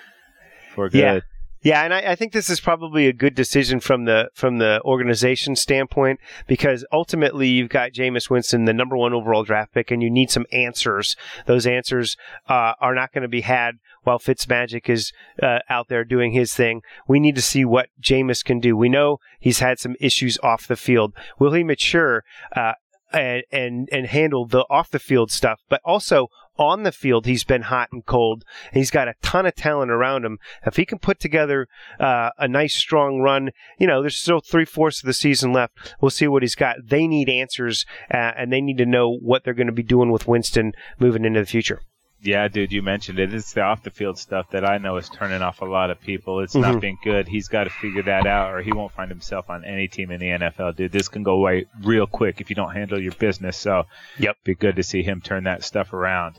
for 0.74 0.90
good. 0.90 1.00
Yeah. 1.00 1.20
Yeah, 1.64 1.84
and 1.84 1.94
I, 1.94 2.12
I, 2.12 2.16
think 2.16 2.34
this 2.34 2.50
is 2.50 2.60
probably 2.60 3.08
a 3.08 3.14
good 3.14 3.36
decision 3.36 3.80
from 3.80 4.06
the 4.06 4.30
from 4.34 4.58
the 4.58 4.82
organization 4.84 5.56
standpoint 5.56 6.20
because 6.48 6.84
ultimately 6.92 7.50
you've 7.50 7.70
got 7.70 7.92
Jameis 7.92 8.32
Winston, 8.32 8.66
the 8.66 8.74
number 8.74 8.98
one 8.98 9.14
overall 9.14 9.44
draft 9.44 9.72
pick, 9.72 9.92
and 9.92 10.02
you 10.02 10.10
need 10.10 10.32
some 10.32 10.48
answers. 10.52 11.16
Those 11.46 11.68
answers 11.68 12.18
uh, 12.50 12.74
are 12.82 12.96
not 12.96 13.12
going 13.12 13.22
to 13.22 13.28
be 13.28 13.42
had 13.42 13.76
while 14.04 14.18
Fitzmagic 14.18 14.90
is 14.90 15.12
uh, 15.42 15.60
out 15.70 15.88
there 15.88 16.04
doing 16.04 16.32
his 16.32 16.56
thing. 16.56 16.82
We 17.08 17.20
need 17.20 17.36
to 17.36 17.44
see 17.44 17.64
what 17.64 17.90
Jameis 18.02 18.44
can 18.44 18.60
do. 18.60 18.76
We 18.76 18.90
know 18.90 19.18
he's 19.40 19.60
had 19.60 19.80
some 19.80 19.96
issues 20.00 20.40
off 20.42 20.68
the 20.68 20.76
field. 20.76 21.14
Will 21.38 21.54
he 21.54 21.64
mature? 21.64 22.24
Uh, 22.56 22.74
and, 23.14 23.44
and 23.52 23.90
and 23.92 24.08
handle 24.08 24.46
the 24.46 24.66
off 24.70 24.90
the 24.90 25.00
field 25.00 25.32
stuff, 25.32 25.62
but 25.70 25.82
also 25.84 26.28
on 26.58 26.84
the 26.84 26.92
field, 26.92 27.26
he's 27.26 27.44
been 27.44 27.64
hot 27.64 27.90
and 27.92 28.06
cold. 28.06 28.44
He's 28.74 28.92
got 28.92 29.08
a 29.08 29.16
ton 29.22 29.46
of 29.46 29.56
talent 29.56 29.92
around 29.92 30.26
him. 30.26 30.38
If 30.66 30.76
he 30.76 30.86
can 30.86 31.00
put 31.00 31.20
together 31.20 31.68
uh, 32.00 32.30
a 32.38 32.48
nice, 32.48 32.76
strong 32.76 33.20
run, 33.20 33.52
you 33.80 33.88
know, 33.88 34.02
there's 34.02 34.18
still 34.18 34.42
three 34.42 34.66
fourths 34.66 35.02
of 35.02 35.08
the 35.08 35.14
season 35.14 35.54
left. 35.54 35.96
We'll 36.00 36.12
see 36.12 36.28
what 36.28 36.44
he's 36.44 36.56
got. 36.56 36.78
They 36.86 37.08
need 37.08 37.30
answers, 37.30 37.86
uh, 38.14 38.34
and 38.38 38.52
they 38.52 38.62
need 38.62 38.78
to 38.78 38.86
know 38.86 39.18
what 39.22 39.44
they're 39.44 39.54
going 39.54 39.68
to 39.68 39.74
be 39.74 39.84
doing 39.84 40.12
with 40.12 40.28
Winston 40.28 40.74
moving 41.00 41.26
into 41.26 41.40
the 41.40 41.46
future. 41.46 41.82
Yeah, 42.24 42.48
dude, 42.48 42.72
you 42.72 42.84
mentioned 42.84 43.18
it. 43.18 43.34
It's 43.34 43.54
the 43.54 43.62
off 43.62 43.82
the 43.82 43.90
field 43.90 44.20
stuff 44.20 44.52
that 44.52 44.64
I 44.64 44.78
know 44.78 44.98
is 44.98 45.10
turning 45.10 45.42
off 45.42 45.62
a 45.62 45.66
lot 45.66 45.90
of 45.90 46.00
people. 46.00 46.42
It's 46.42 46.54
mm-hmm. 46.54 46.74
not 46.74 46.82
been 46.82 46.98
good. 47.04 47.28
He's 47.28 47.48
got 47.48 47.64
to 47.64 47.72
figure 47.72 48.04
that 48.04 48.28
out, 48.28 48.54
or 48.54 48.62
he 48.62 48.72
won't 48.72 48.92
find 48.92 49.10
himself 49.10 49.50
on 49.50 49.66
any 49.66 49.88
team 49.88 50.12
in 50.12 50.20
the 50.20 50.28
NFL, 50.28 50.76
dude. 50.76 50.92
This 50.92 51.08
can 51.08 51.24
go 51.24 51.34
away 51.34 51.66
real 51.82 52.06
quick 52.06 52.40
if 52.40 52.52
you 52.52 52.56
don't 52.56 52.74
handle 52.74 53.02
your 53.02 53.14
business. 53.14 53.58
So, 53.58 53.88
yep, 54.20 54.38
be 54.44 54.54
good 54.54 54.76
to 54.76 54.84
see 54.84 55.02
him 55.02 55.22
turn 55.22 55.46
that 55.46 55.64
stuff 55.64 55.94
around. 55.94 56.36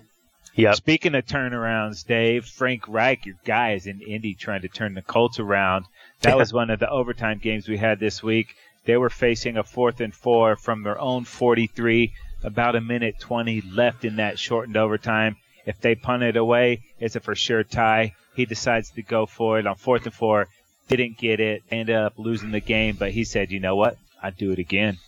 Yep. 0.54 0.76
Speaking 0.76 1.14
of 1.16 1.24
turnarounds, 1.26 2.06
Dave, 2.06 2.44
Frank 2.44 2.86
Reich, 2.86 3.26
your 3.26 3.36
guy, 3.44 3.72
is 3.72 3.86
in 3.86 4.00
Indy 4.02 4.34
trying 4.34 4.62
to 4.62 4.68
turn 4.68 4.94
the 4.94 5.02
Colts 5.02 5.40
around. 5.40 5.86
That 6.20 6.36
was 6.36 6.52
one 6.52 6.70
of 6.70 6.78
the 6.78 6.90
overtime 6.90 7.38
games 7.38 7.68
we 7.68 7.78
had 7.78 7.98
this 7.98 8.22
week. 8.22 8.54
They 8.84 8.96
were 8.96 9.10
facing 9.10 9.56
a 9.56 9.64
fourth 9.64 10.00
and 10.00 10.14
four 10.14 10.54
from 10.54 10.82
their 10.82 10.98
own 11.00 11.24
43, 11.24 12.12
about 12.44 12.76
a 12.76 12.80
minute 12.80 13.18
20 13.18 13.62
left 13.62 14.04
in 14.04 14.16
that 14.16 14.38
shortened 14.38 14.76
overtime. 14.76 15.36
If 15.64 15.80
they 15.80 15.94
punt 15.94 16.22
it 16.22 16.36
away, 16.36 16.82
it's 16.98 17.16
a 17.16 17.20
for 17.20 17.34
sure 17.34 17.62
tie. 17.62 18.14
He 18.34 18.46
decides 18.46 18.90
to 18.90 19.02
go 19.02 19.26
for 19.26 19.58
it 19.58 19.66
on 19.66 19.76
fourth 19.76 20.04
and 20.04 20.14
four. 20.14 20.48
Didn't 20.88 21.18
get 21.18 21.40
it. 21.40 21.62
Ended 21.70 21.94
up 21.94 22.14
losing 22.18 22.50
the 22.50 22.60
game, 22.60 22.96
but 22.98 23.12
he 23.12 23.24
said, 23.24 23.50
you 23.50 23.60
know 23.60 23.76
what? 23.76 23.96
I'd 24.22 24.36
do 24.36 24.52
it 24.52 24.58
again. 24.58 24.98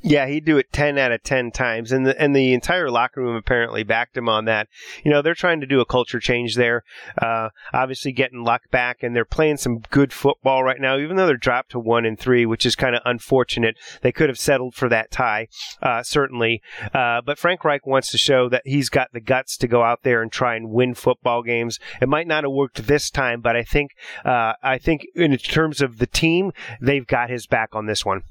Yeah, 0.00 0.26
he'd 0.26 0.44
do 0.44 0.58
it 0.58 0.72
ten 0.72 0.96
out 0.96 1.10
of 1.10 1.24
ten 1.24 1.50
times, 1.50 1.90
and 1.90 2.06
the 2.06 2.20
and 2.20 2.34
the 2.34 2.54
entire 2.54 2.88
locker 2.88 3.20
room 3.20 3.34
apparently 3.34 3.82
backed 3.82 4.16
him 4.16 4.28
on 4.28 4.44
that. 4.44 4.68
You 5.04 5.10
know, 5.10 5.22
they're 5.22 5.34
trying 5.34 5.60
to 5.60 5.66
do 5.66 5.80
a 5.80 5.86
culture 5.86 6.20
change 6.20 6.54
there. 6.54 6.84
Uh, 7.20 7.48
obviously, 7.74 8.12
getting 8.12 8.44
luck 8.44 8.70
back, 8.70 9.02
and 9.02 9.14
they're 9.14 9.24
playing 9.24 9.56
some 9.56 9.80
good 9.90 10.12
football 10.12 10.62
right 10.62 10.80
now. 10.80 10.96
Even 10.98 11.16
though 11.16 11.26
they're 11.26 11.36
dropped 11.36 11.72
to 11.72 11.80
one 11.80 12.04
and 12.06 12.18
three, 12.18 12.46
which 12.46 12.64
is 12.64 12.76
kind 12.76 12.94
of 12.94 13.02
unfortunate. 13.04 13.76
They 14.02 14.12
could 14.12 14.28
have 14.28 14.38
settled 14.38 14.74
for 14.74 14.88
that 14.88 15.10
tie, 15.10 15.48
uh, 15.82 16.04
certainly. 16.04 16.62
Uh, 16.94 17.20
but 17.20 17.38
Frank 17.38 17.64
Reich 17.64 17.86
wants 17.86 18.10
to 18.12 18.18
show 18.18 18.48
that 18.48 18.62
he's 18.64 18.88
got 18.88 19.12
the 19.12 19.20
guts 19.20 19.56
to 19.58 19.68
go 19.68 19.82
out 19.82 20.04
there 20.04 20.22
and 20.22 20.30
try 20.30 20.54
and 20.54 20.70
win 20.70 20.94
football 20.94 21.42
games. 21.42 21.80
It 22.00 22.08
might 22.08 22.28
not 22.28 22.44
have 22.44 22.52
worked 22.52 22.86
this 22.86 23.10
time, 23.10 23.40
but 23.40 23.56
I 23.56 23.64
think 23.64 23.90
uh, 24.24 24.52
I 24.62 24.78
think 24.78 25.06
in 25.14 25.36
terms 25.38 25.80
of 25.80 25.98
the 25.98 26.06
team, 26.06 26.52
they've 26.80 27.06
got 27.06 27.30
his 27.30 27.46
back 27.46 27.74
on 27.74 27.86
this 27.86 28.04
one. 28.04 28.22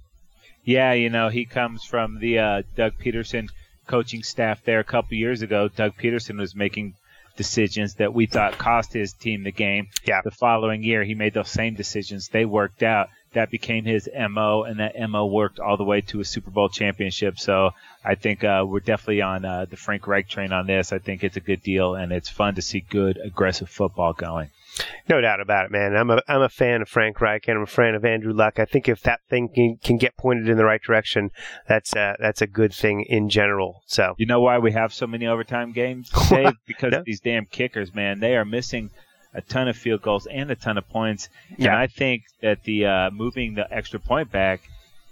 Yeah, 0.67 0.91
you 0.91 1.09
know, 1.09 1.29
he 1.29 1.45
comes 1.45 1.86
from 1.86 2.19
the 2.19 2.39
uh, 2.39 2.63
Doug 2.75 2.97
Pederson 3.00 3.50
coaching 3.88 4.21
staff 4.21 4.65
there 4.65 4.79
a 4.81 4.83
couple 4.83 5.15
years 5.15 5.41
ago. 5.41 5.69
Doug 5.69 5.95
Pederson 5.95 6.38
was 6.38 6.55
making 6.55 6.93
decisions 7.38 7.95
that 7.95 8.13
we 8.13 8.25
thought 8.25 8.57
cost 8.57 8.91
his 8.91 9.13
team 9.13 9.43
the 9.43 9.51
game. 9.53 9.88
Yeah. 10.05 10.19
The 10.25 10.31
following 10.31 10.83
year, 10.83 11.05
he 11.05 11.15
made 11.15 11.33
those 11.33 11.50
same 11.50 11.75
decisions. 11.75 12.27
They 12.27 12.43
worked 12.43 12.83
out. 12.83 13.07
That 13.31 13.50
became 13.50 13.86
his 13.86 14.09
MO, 14.29 14.63
and 14.63 14.81
that 14.81 14.95
MO 15.09 15.25
worked 15.27 15.57
all 15.62 15.77
the 15.77 15.86
way 15.86 16.01
to 16.01 16.19
a 16.19 16.25
Super 16.25 16.51
Bowl 16.51 16.67
championship. 16.67 17.39
So 17.39 17.71
I 18.03 18.15
think 18.15 18.43
uh, 18.43 18.65
we're 18.67 18.81
definitely 18.81 19.21
on 19.21 19.45
uh, 19.45 19.67
the 19.69 19.77
Frank 19.77 20.05
Reich 20.05 20.27
train 20.27 20.51
on 20.51 20.67
this. 20.67 20.91
I 20.91 20.97
think 21.00 21.24
it's 21.24 21.38
a 21.38 21.41
good 21.41 21.63
deal, 21.63 21.95
and 21.95 22.12
it's 22.12 22.27
fun 22.27 22.55
to 22.55 22.62
see 22.62 22.81
good, 22.81 23.17
aggressive 23.24 23.69
football 23.69 24.12
going. 24.12 24.50
No 25.10 25.22
doubt 25.22 25.39
about 25.39 25.65
it, 25.65 25.72
man. 25.72 25.96
I'm 25.96 26.10
a 26.10 26.22
I'm 26.27 26.41
a 26.41 26.50
fan 26.50 26.81
of 26.81 26.89
Frank 26.89 27.22
Reich 27.22 27.48
and 27.48 27.57
I'm 27.57 27.63
a 27.63 27.67
fan 27.67 27.96
of 27.96 28.03
Andrew 28.03 28.34
Luck. 28.34 28.60
I 28.60 28.65
think 28.65 28.88
if 28.89 29.01
that 29.01 29.22
thing 29.29 29.50
can, 29.50 29.77
can 29.84 29.98
get 29.98 30.17
pointed 30.17 30.50
in 30.50 30.57
the 30.57 30.65
right 30.65 30.81
direction, 30.81 31.31
that's 31.67 31.96
uh, 31.96 32.15
that's 32.19 32.41
a 32.41 32.48
good 32.48 32.74
thing 32.74 33.03
in 33.03 33.29
general. 33.29 33.84
So 33.86 34.15
you 34.17 34.25
know 34.25 34.41
why 34.41 34.57
we 34.60 34.72
have 34.74 34.93
so 34.93 35.07
many 35.07 35.27
overtime 35.27 35.72
games, 35.72 36.10
Dave? 36.29 36.53
Because 36.65 36.91
no. 36.91 37.03
these 37.05 37.19
damn 37.19 37.46
kickers, 37.46 37.93
man, 37.93 38.19
they 38.19 38.36
are 38.36 38.46
missing 38.46 38.89
a 39.34 39.41
ton 39.41 39.67
of 39.67 39.77
field 39.77 40.01
goals 40.01 40.25
and 40.27 40.50
a 40.51 40.55
ton 40.55 40.77
of 40.77 40.89
points. 40.89 41.29
Yeah. 41.57 41.69
And 41.69 41.77
I 41.77 41.88
think 41.88 42.24
that 42.41 42.63
the 42.63 42.86
uh, 42.86 43.12
moving 43.12 43.53
the 43.53 43.72
extra 43.72 44.00
point 44.00 44.31
back 44.31 44.62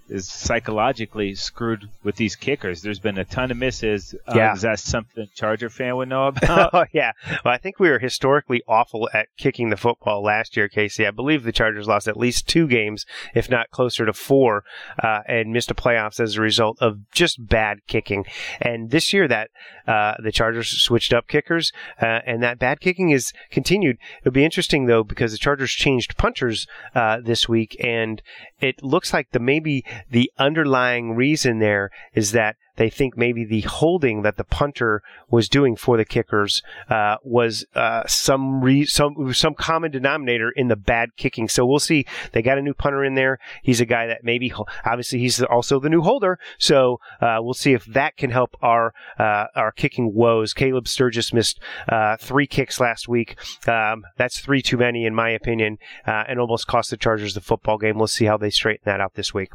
is 0.09 0.27
psychologically 0.27 1.35
screwed 1.35 1.89
with 2.03 2.15
these 2.15 2.35
kickers. 2.35 2.81
There's 2.81 2.99
been 2.99 3.17
a 3.17 3.25
ton 3.25 3.51
of 3.51 3.57
misses. 3.57 4.15
Uh, 4.27 4.33
yeah. 4.35 4.53
Is 4.53 4.61
that 4.61 4.79
something 4.79 5.27
Charger 5.35 5.69
fan 5.69 5.95
would 5.97 6.09
know 6.09 6.27
about? 6.35 6.73
oh, 6.73 6.85
yeah. 6.93 7.13
Well, 7.43 7.53
I 7.53 7.57
think 7.57 7.79
we 7.79 7.89
were 7.89 7.99
historically 7.99 8.61
awful 8.67 9.09
at 9.13 9.27
kicking 9.37 9.69
the 9.69 9.77
football 9.77 10.23
last 10.23 10.55
year, 10.55 10.69
Casey. 10.69 11.07
I 11.07 11.11
believe 11.11 11.43
the 11.43 11.51
Chargers 11.51 11.87
lost 11.87 12.07
at 12.07 12.17
least 12.17 12.47
two 12.47 12.67
games, 12.67 13.05
if 13.33 13.49
not 13.49 13.71
closer 13.71 14.05
to 14.05 14.13
four, 14.13 14.63
uh, 15.01 15.21
and 15.27 15.51
missed 15.51 15.71
a 15.71 15.75
playoffs 15.75 16.19
as 16.19 16.35
a 16.35 16.41
result 16.41 16.77
of 16.81 17.09
just 17.11 17.47
bad 17.47 17.79
kicking. 17.87 18.25
And 18.61 18.91
this 18.91 19.13
year, 19.13 19.27
that 19.27 19.49
uh, 19.87 20.15
the 20.21 20.31
Chargers 20.31 20.69
switched 20.69 21.13
up 21.13 21.27
kickers, 21.27 21.71
uh, 22.01 22.19
and 22.25 22.43
that 22.43 22.59
bad 22.59 22.79
kicking 22.79 23.09
is 23.09 23.33
continued. 23.49 23.97
It'll 24.21 24.31
be 24.31 24.45
interesting 24.45 24.85
though 24.85 25.03
because 25.03 25.31
the 25.31 25.37
Chargers 25.37 25.71
changed 25.71 26.17
punters 26.17 26.67
uh, 26.93 27.19
this 27.21 27.49
week, 27.49 27.75
and 27.83 28.21
it 28.59 28.83
looks 28.83 29.13
like 29.13 29.31
the 29.31 29.39
maybe 29.39 29.83
the 30.09 30.31
underlying 30.37 31.15
reason 31.15 31.59
there 31.59 31.91
is 32.13 32.31
that 32.31 32.55
they 32.77 32.89
think 32.89 33.17
maybe 33.17 33.45
the 33.45 33.61
holding 33.61 34.21
that 34.23 34.37
the 34.37 34.43
punter 34.43 35.01
was 35.29 35.47
doing 35.47 35.75
for 35.75 35.97
the 35.97 36.05
kickers 36.05 36.61
uh, 36.89 37.17
was 37.23 37.65
uh, 37.75 38.05
some 38.07 38.61
re- 38.61 38.85
some 38.85 39.33
some 39.33 39.53
common 39.53 39.91
denominator 39.91 40.51
in 40.51 40.67
the 40.67 40.75
bad 40.75 41.15
kicking. 41.15 41.47
So 41.47 41.65
we'll 41.65 41.79
see. 41.79 42.05
They 42.33 42.41
got 42.41 42.57
a 42.57 42.61
new 42.61 42.73
punter 42.73 43.03
in 43.03 43.15
there. 43.15 43.39
He's 43.63 43.81
a 43.81 43.85
guy 43.85 44.07
that 44.07 44.23
maybe 44.23 44.53
obviously 44.85 45.19
he's 45.19 45.41
also 45.43 45.79
the 45.79 45.89
new 45.89 46.01
holder. 46.01 46.39
So 46.57 46.99
uh, 47.21 47.37
we'll 47.39 47.53
see 47.53 47.73
if 47.73 47.85
that 47.85 48.17
can 48.17 48.31
help 48.31 48.55
our 48.61 48.93
uh, 49.17 49.45
our 49.55 49.71
kicking 49.71 50.13
woes. 50.13 50.53
Caleb 50.53 50.87
Sturgis 50.87 51.33
missed 51.33 51.59
uh, 51.87 52.17
three 52.17 52.47
kicks 52.47 52.79
last 52.79 53.07
week. 53.07 53.37
Um, 53.67 54.03
that's 54.17 54.39
three 54.39 54.61
too 54.61 54.77
many 54.77 55.05
in 55.05 55.15
my 55.15 55.29
opinion, 55.29 55.77
uh, 56.05 56.23
and 56.27 56.39
almost 56.39 56.67
cost 56.67 56.89
the 56.89 56.97
Chargers 56.97 57.33
the 57.33 57.41
football 57.41 57.77
game. 57.77 57.97
We'll 57.97 58.07
see 58.07 58.25
how 58.25 58.37
they 58.37 58.49
straighten 58.49 58.83
that 58.85 58.99
out 58.99 59.13
this 59.13 59.33
week. 59.33 59.51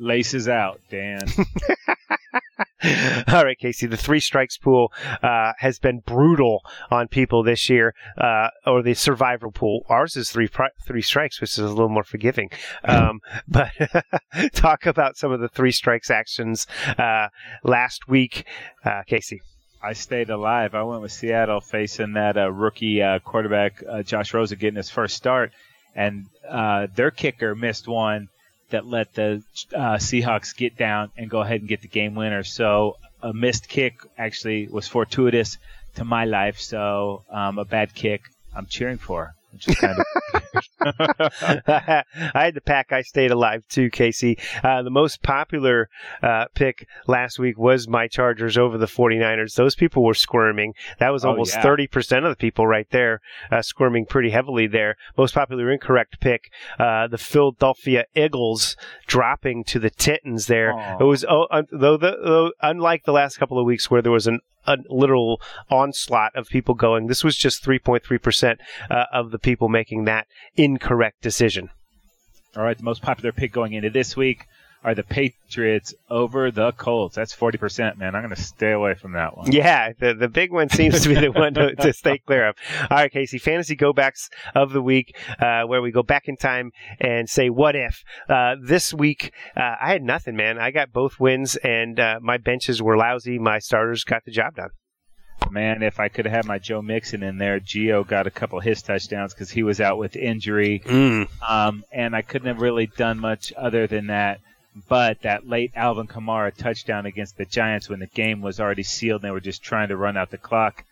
Laces 0.00 0.48
out, 0.48 0.80
Dan. 0.90 1.26
All 3.28 3.44
right, 3.44 3.58
Casey. 3.58 3.86
The 3.86 3.96
three 3.96 4.20
strikes 4.20 4.56
pool 4.56 4.92
uh, 5.22 5.52
has 5.58 5.78
been 5.78 6.00
brutal 6.00 6.62
on 6.90 7.08
people 7.08 7.42
this 7.42 7.68
year, 7.68 7.94
uh, 8.16 8.48
or 8.66 8.82
the 8.82 8.94
survival 8.94 9.50
pool. 9.50 9.84
Ours 9.88 10.16
is 10.16 10.30
three 10.30 10.48
three 10.86 11.02
strikes, 11.02 11.40
which 11.40 11.52
is 11.52 11.58
a 11.58 11.68
little 11.68 11.90
more 11.90 12.04
forgiving. 12.04 12.50
Um, 12.84 13.20
but 13.48 13.72
talk 14.54 14.86
about 14.86 15.16
some 15.16 15.30
of 15.30 15.40
the 15.40 15.48
three 15.48 15.72
strikes 15.72 16.10
actions 16.10 16.66
uh, 16.98 17.28
last 17.62 18.08
week, 18.08 18.46
uh, 18.84 19.02
Casey. 19.06 19.42
I 19.82 19.92
stayed 19.94 20.30
alive. 20.30 20.74
I 20.74 20.82
went 20.82 21.02
with 21.02 21.12
Seattle 21.12 21.60
facing 21.60 22.14
that 22.14 22.36
uh, 22.36 22.50
rookie 22.50 23.02
uh, 23.02 23.18
quarterback 23.18 23.82
Josh 24.04 24.32
Rosen 24.32 24.58
getting 24.58 24.76
his 24.76 24.90
first 24.90 25.16
start, 25.16 25.52
and 25.94 26.26
their 26.94 27.10
kicker 27.10 27.54
missed 27.54 27.86
one 27.86 28.28
that 28.70 28.86
let 28.86 29.14
the 29.14 29.42
uh, 29.74 29.96
Seahawks 29.96 30.56
get 30.56 30.76
down 30.76 31.10
and 31.16 31.28
go 31.28 31.40
ahead 31.40 31.60
and 31.60 31.68
get 31.68 31.82
the 31.82 31.88
game 31.88 32.14
winner. 32.14 32.44
So 32.44 32.96
a 33.22 33.32
missed 33.32 33.68
kick 33.68 33.94
actually 34.16 34.68
was 34.68 34.88
fortuitous 34.88 35.58
to 35.96 36.04
my 36.04 36.24
life. 36.24 36.58
So 36.58 37.24
um, 37.30 37.58
a 37.58 37.64
bad 37.64 37.94
kick 37.94 38.22
I'm 38.54 38.66
cheering 38.66 38.98
for 38.98 39.34
which 39.52 39.68
is 39.68 39.74
kind 39.76 39.98
of. 39.98 40.06
I 40.80 42.04
had 42.34 42.54
the 42.54 42.62
pack. 42.64 42.92
I 42.92 43.02
stayed 43.02 43.30
alive 43.30 43.64
too, 43.68 43.90
Casey. 43.90 44.38
Uh, 44.62 44.82
the 44.82 44.90
most 44.90 45.22
popular 45.22 45.88
uh, 46.22 46.46
pick 46.54 46.86
last 47.06 47.38
week 47.38 47.58
was 47.58 47.88
my 47.88 48.08
Chargers 48.08 48.56
over 48.56 48.78
the 48.78 48.86
49ers. 48.86 49.54
Those 49.54 49.74
people 49.74 50.04
were 50.04 50.14
squirming. 50.14 50.74
That 50.98 51.10
was 51.10 51.24
oh, 51.24 51.30
almost 51.30 51.56
oh, 51.56 51.60
yeah. 51.60 51.86
30% 51.86 52.24
of 52.24 52.30
the 52.30 52.36
people 52.36 52.66
right 52.66 52.88
there 52.90 53.20
uh, 53.50 53.62
squirming 53.62 54.06
pretty 54.06 54.30
heavily 54.30 54.66
there. 54.66 54.96
Most 55.16 55.34
popular 55.34 55.70
incorrect 55.70 56.20
pick, 56.20 56.50
uh, 56.78 57.08
the 57.08 57.18
Philadelphia 57.18 58.04
Eagles 58.14 58.76
dropping 59.06 59.64
to 59.64 59.78
the 59.78 59.90
Titans 59.90 60.46
there. 60.46 60.72
Aww. 60.72 61.00
It 61.00 61.04
was, 61.04 61.24
oh, 61.28 61.46
though, 61.70 61.96
the, 61.96 62.16
though, 62.22 62.52
unlike 62.62 63.04
the 63.04 63.12
last 63.12 63.36
couple 63.36 63.58
of 63.58 63.66
weeks 63.66 63.90
where 63.90 64.02
there 64.02 64.12
was 64.12 64.26
an 64.26 64.40
a 64.66 64.76
literal 64.88 65.40
onslaught 65.70 66.34
of 66.34 66.48
people 66.48 66.74
going. 66.74 67.06
This 67.06 67.24
was 67.24 67.36
just 67.36 67.64
3.3% 67.64 68.56
uh, 68.90 69.04
of 69.12 69.30
the 69.30 69.38
people 69.38 69.68
making 69.68 70.04
that 70.04 70.26
incorrect 70.56 71.22
decision. 71.22 71.70
All 72.56 72.64
right, 72.64 72.76
the 72.76 72.84
most 72.84 73.02
popular 73.02 73.32
pick 73.32 73.52
going 73.52 73.74
into 73.74 73.90
this 73.90 74.16
week 74.16 74.46
are 74.82 74.94
the 74.94 75.02
Patriots 75.02 75.94
over 76.08 76.50
the 76.50 76.72
Colts. 76.72 77.14
That's 77.14 77.34
40%, 77.34 77.98
man. 77.98 78.14
I'm 78.14 78.22
going 78.22 78.34
to 78.34 78.40
stay 78.40 78.72
away 78.72 78.94
from 78.94 79.12
that 79.12 79.36
one. 79.36 79.52
Yeah, 79.52 79.92
the, 79.98 80.14
the 80.14 80.28
big 80.28 80.52
one 80.52 80.68
seems 80.70 81.00
to 81.02 81.08
be 81.08 81.14
the 81.14 81.30
one 81.30 81.54
to, 81.54 81.74
to, 81.74 81.92
stay 81.92 82.18
clear 82.26 82.48
of. 82.48 82.56
All 82.90 82.96
right, 82.96 83.12
Casey, 83.12 83.38
fantasy 83.38 83.76
go 83.76 83.92
backs 83.92 84.30
of 84.54 84.72
the 84.72 84.80
week, 84.80 85.16
uh, 85.38 85.64
where 85.64 85.82
we 85.82 85.90
go 85.90 86.02
back 86.02 86.28
in 86.28 86.36
time 86.36 86.72
and 86.98 87.28
say, 87.28 87.50
what 87.50 87.76
if? 87.76 88.02
Uh, 88.28 88.56
this 88.62 88.94
week, 88.94 89.32
uh, 89.56 89.76
I 89.80 89.92
had 89.92 90.02
nothing, 90.02 90.36
man. 90.36 90.58
I 90.58 90.70
got 90.70 90.92
both 90.92 91.20
wins, 91.20 91.56
and 91.56 92.00
uh, 92.00 92.18
my 92.22 92.38
benches 92.38 92.80
were 92.82 92.96
lousy. 92.96 93.38
My 93.38 93.58
starters 93.58 94.04
got 94.04 94.24
the 94.24 94.30
job 94.30 94.56
done. 94.56 94.70
Man, 95.50 95.82
if 95.82 95.98
I 95.98 96.08
could 96.08 96.26
have 96.26 96.34
had 96.34 96.44
my 96.46 96.58
Joe 96.58 96.82
Mixon 96.82 97.22
in 97.22 97.38
there, 97.38 97.60
Geo 97.60 98.04
got 98.04 98.26
a 98.26 98.30
couple 98.30 98.58
of 98.58 98.64
his 98.64 98.82
touchdowns 98.82 99.32
because 99.34 99.50
he 99.50 99.62
was 99.62 99.80
out 99.80 99.98
with 99.98 100.14
injury. 100.14 100.82
Mm. 100.84 101.28
Um, 101.46 101.84
and 101.90 102.14
I 102.14 102.22
couldn't 102.22 102.48
have 102.48 102.60
really 102.60 102.86
done 102.86 103.18
much 103.18 103.52
other 103.56 103.86
than 103.86 104.08
that. 104.08 104.40
But 104.88 105.22
that 105.22 105.48
late 105.48 105.72
Alvin 105.74 106.06
Kamara 106.06 106.54
touchdown 106.54 107.06
against 107.06 107.36
the 107.36 107.44
Giants 107.44 107.88
when 107.88 107.98
the 108.00 108.06
game 108.06 108.40
was 108.40 108.60
already 108.60 108.84
sealed 108.84 109.22
and 109.22 109.28
they 109.28 109.32
were 109.32 109.40
just 109.40 109.62
trying 109.62 109.88
to 109.88 109.96
run 109.96 110.16
out 110.16 110.30
the 110.30 110.38
clock, 110.38 110.84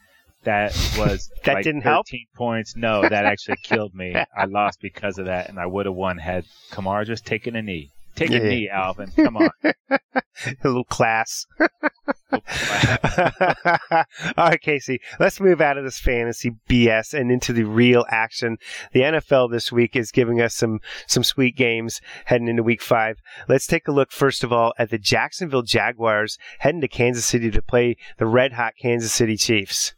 that 0.44 0.72
was 0.98 1.30
that 1.44 1.54
like 1.54 1.64
didn't 1.64 1.82
13 1.82 1.82
help. 1.92 2.06
points. 2.36 2.74
No, 2.76 3.02
that 3.02 3.24
actually 3.24 3.56
killed 3.62 3.94
me. 3.94 4.14
I 4.14 4.44
lost 4.46 4.80
because 4.80 5.18
of 5.18 5.26
that, 5.26 5.48
and 5.48 5.58
I 5.58 5.66
would 5.66 5.86
have 5.86 5.94
won 5.94 6.18
had 6.18 6.44
Kamara 6.70 7.06
just 7.06 7.24
taken 7.24 7.54
a 7.56 7.62
knee. 7.62 7.90
Take 8.16 8.30
a 8.30 8.40
knee, 8.40 8.68
Alvin. 8.68 9.12
Come 9.14 9.36
on. 9.36 9.50
a 9.90 10.00
little 10.64 10.82
class. 10.84 11.46
All 12.32 12.44
right, 14.36 14.60
Casey, 14.60 15.00
let's 15.18 15.40
move 15.40 15.62
out 15.62 15.78
of 15.78 15.84
this 15.84 15.98
fantasy 15.98 16.52
BS 16.68 17.18
and 17.18 17.32
into 17.32 17.54
the 17.54 17.64
real 17.64 18.04
action. 18.10 18.58
The 18.92 19.00
NFL 19.00 19.50
this 19.50 19.72
week 19.72 19.96
is 19.96 20.10
giving 20.10 20.40
us 20.40 20.54
some, 20.54 20.80
some 21.06 21.24
sweet 21.24 21.56
games 21.56 22.02
heading 22.26 22.48
into 22.48 22.62
week 22.62 22.82
five. 22.82 23.18
Let's 23.48 23.66
take 23.66 23.88
a 23.88 23.92
look, 23.92 24.12
first 24.12 24.44
of 24.44 24.52
all, 24.52 24.74
at 24.78 24.90
the 24.90 24.98
Jacksonville 24.98 25.62
Jaguars 25.62 26.38
heading 26.58 26.82
to 26.82 26.88
Kansas 26.88 27.24
City 27.24 27.50
to 27.50 27.62
play 27.62 27.96
the 28.18 28.26
red 28.26 28.52
hot 28.52 28.74
Kansas 28.78 29.12
City 29.12 29.36
Chiefs. 29.36 29.94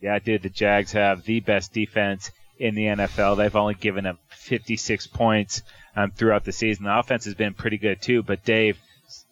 Yeah, 0.00 0.20
dude, 0.20 0.42
the 0.42 0.50
Jags 0.50 0.92
have 0.92 1.24
the 1.24 1.40
best 1.40 1.72
defense 1.72 2.30
in 2.58 2.76
the 2.76 2.84
NFL. 2.84 3.36
They've 3.36 3.56
only 3.56 3.74
given 3.74 4.06
up 4.06 4.18
56 4.30 5.08
points 5.08 5.62
um, 5.96 6.12
throughout 6.12 6.44
the 6.44 6.52
season. 6.52 6.84
The 6.84 6.96
offense 6.96 7.24
has 7.24 7.34
been 7.34 7.54
pretty 7.54 7.78
good 7.78 8.00
too, 8.00 8.22
but 8.22 8.44
Dave, 8.44 8.78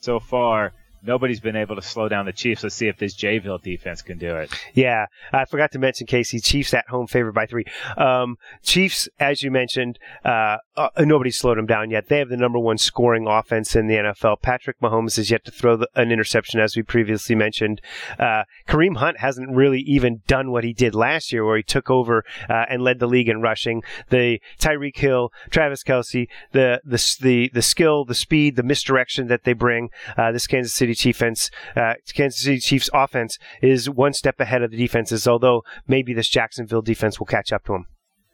so 0.00 0.18
far 0.18 0.72
nobody's 1.02 1.40
been 1.40 1.56
able 1.56 1.76
to 1.76 1.82
slow 1.82 2.08
down 2.08 2.26
the 2.26 2.32
Chiefs. 2.32 2.62
Let's 2.62 2.74
see 2.74 2.88
if 2.88 2.98
this 2.98 3.14
Jayville 3.14 3.62
defense 3.62 4.02
can 4.02 4.18
do 4.18 4.36
it. 4.36 4.50
Yeah, 4.74 5.06
I 5.32 5.44
forgot 5.44 5.72
to 5.72 5.78
mention 5.78 6.06
Casey. 6.06 6.40
Chiefs 6.40 6.74
at 6.74 6.88
home 6.88 7.06
favored 7.06 7.34
by 7.34 7.46
three. 7.46 7.64
Um, 7.96 8.36
Chiefs, 8.62 9.08
as 9.18 9.42
you 9.42 9.50
mentioned, 9.50 9.98
uh, 10.24 10.58
uh, 10.76 10.88
nobody's 10.98 11.38
slowed 11.38 11.58
them 11.58 11.66
down 11.66 11.90
yet. 11.90 12.08
They 12.08 12.18
have 12.18 12.28
the 12.28 12.36
number 12.36 12.58
one 12.58 12.78
scoring 12.78 13.26
offense 13.26 13.74
in 13.74 13.86
the 13.86 13.94
NFL. 13.94 14.42
Patrick 14.42 14.80
Mahomes 14.80 15.16
has 15.16 15.30
yet 15.30 15.44
to 15.44 15.50
throw 15.50 15.76
the, 15.76 15.88
an 15.94 16.10
interception, 16.12 16.60
as 16.60 16.76
we 16.76 16.82
previously 16.82 17.34
mentioned. 17.34 17.80
Uh, 18.18 18.44
Kareem 18.68 18.96
Hunt 18.96 19.18
hasn't 19.18 19.50
really 19.50 19.80
even 19.80 20.22
done 20.26 20.50
what 20.50 20.64
he 20.64 20.72
did 20.72 20.94
last 20.94 21.32
year, 21.32 21.44
where 21.44 21.56
he 21.56 21.62
took 21.62 21.90
over 21.90 22.24
uh, 22.48 22.64
and 22.68 22.82
led 22.82 22.98
the 22.98 23.06
league 23.06 23.28
in 23.28 23.40
rushing. 23.40 23.82
The 24.08 24.40
Tyreek 24.58 24.96
Hill, 24.96 25.32
Travis 25.50 25.82
Kelce, 25.82 26.28
the 26.52 26.80
the 26.84 27.16
the 27.20 27.50
the 27.52 27.62
skill, 27.62 28.04
the 28.04 28.14
speed, 28.14 28.56
the 28.56 28.62
misdirection 28.62 29.28
that 29.28 29.44
they 29.44 29.52
bring. 29.52 29.90
Uh, 30.16 30.32
this 30.32 30.46
Kansas 30.46 30.74
City 30.74 30.89
Chiefs, 30.94 31.50
uh, 31.76 31.94
Kansas 32.14 32.40
City 32.40 32.58
Chiefs 32.58 32.90
offense 32.92 33.38
is 33.62 33.88
one 33.88 34.12
step 34.12 34.40
ahead 34.40 34.62
of 34.62 34.70
the 34.70 34.76
defenses. 34.76 35.26
Although 35.26 35.62
maybe 35.86 36.12
this 36.12 36.28
Jacksonville 36.28 36.82
defense 36.82 37.18
will 37.18 37.26
catch 37.26 37.52
up 37.52 37.64
to 37.64 37.72
them. 37.72 37.86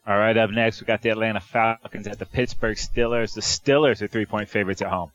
All 0.06 0.18
right, 0.18 0.36
up 0.36 0.50
next 0.50 0.80
we 0.80 0.86
got 0.86 1.02
the 1.02 1.08
Atlanta 1.08 1.40
Falcons 1.40 2.06
at 2.06 2.20
the 2.20 2.26
Pittsburgh 2.26 2.76
Steelers. 2.76 3.34
The 3.34 3.40
Steelers 3.40 4.00
are 4.02 4.06
three 4.06 4.26
point 4.26 4.48
favorites 4.48 4.80
at 4.80 4.88
home. 4.88 5.10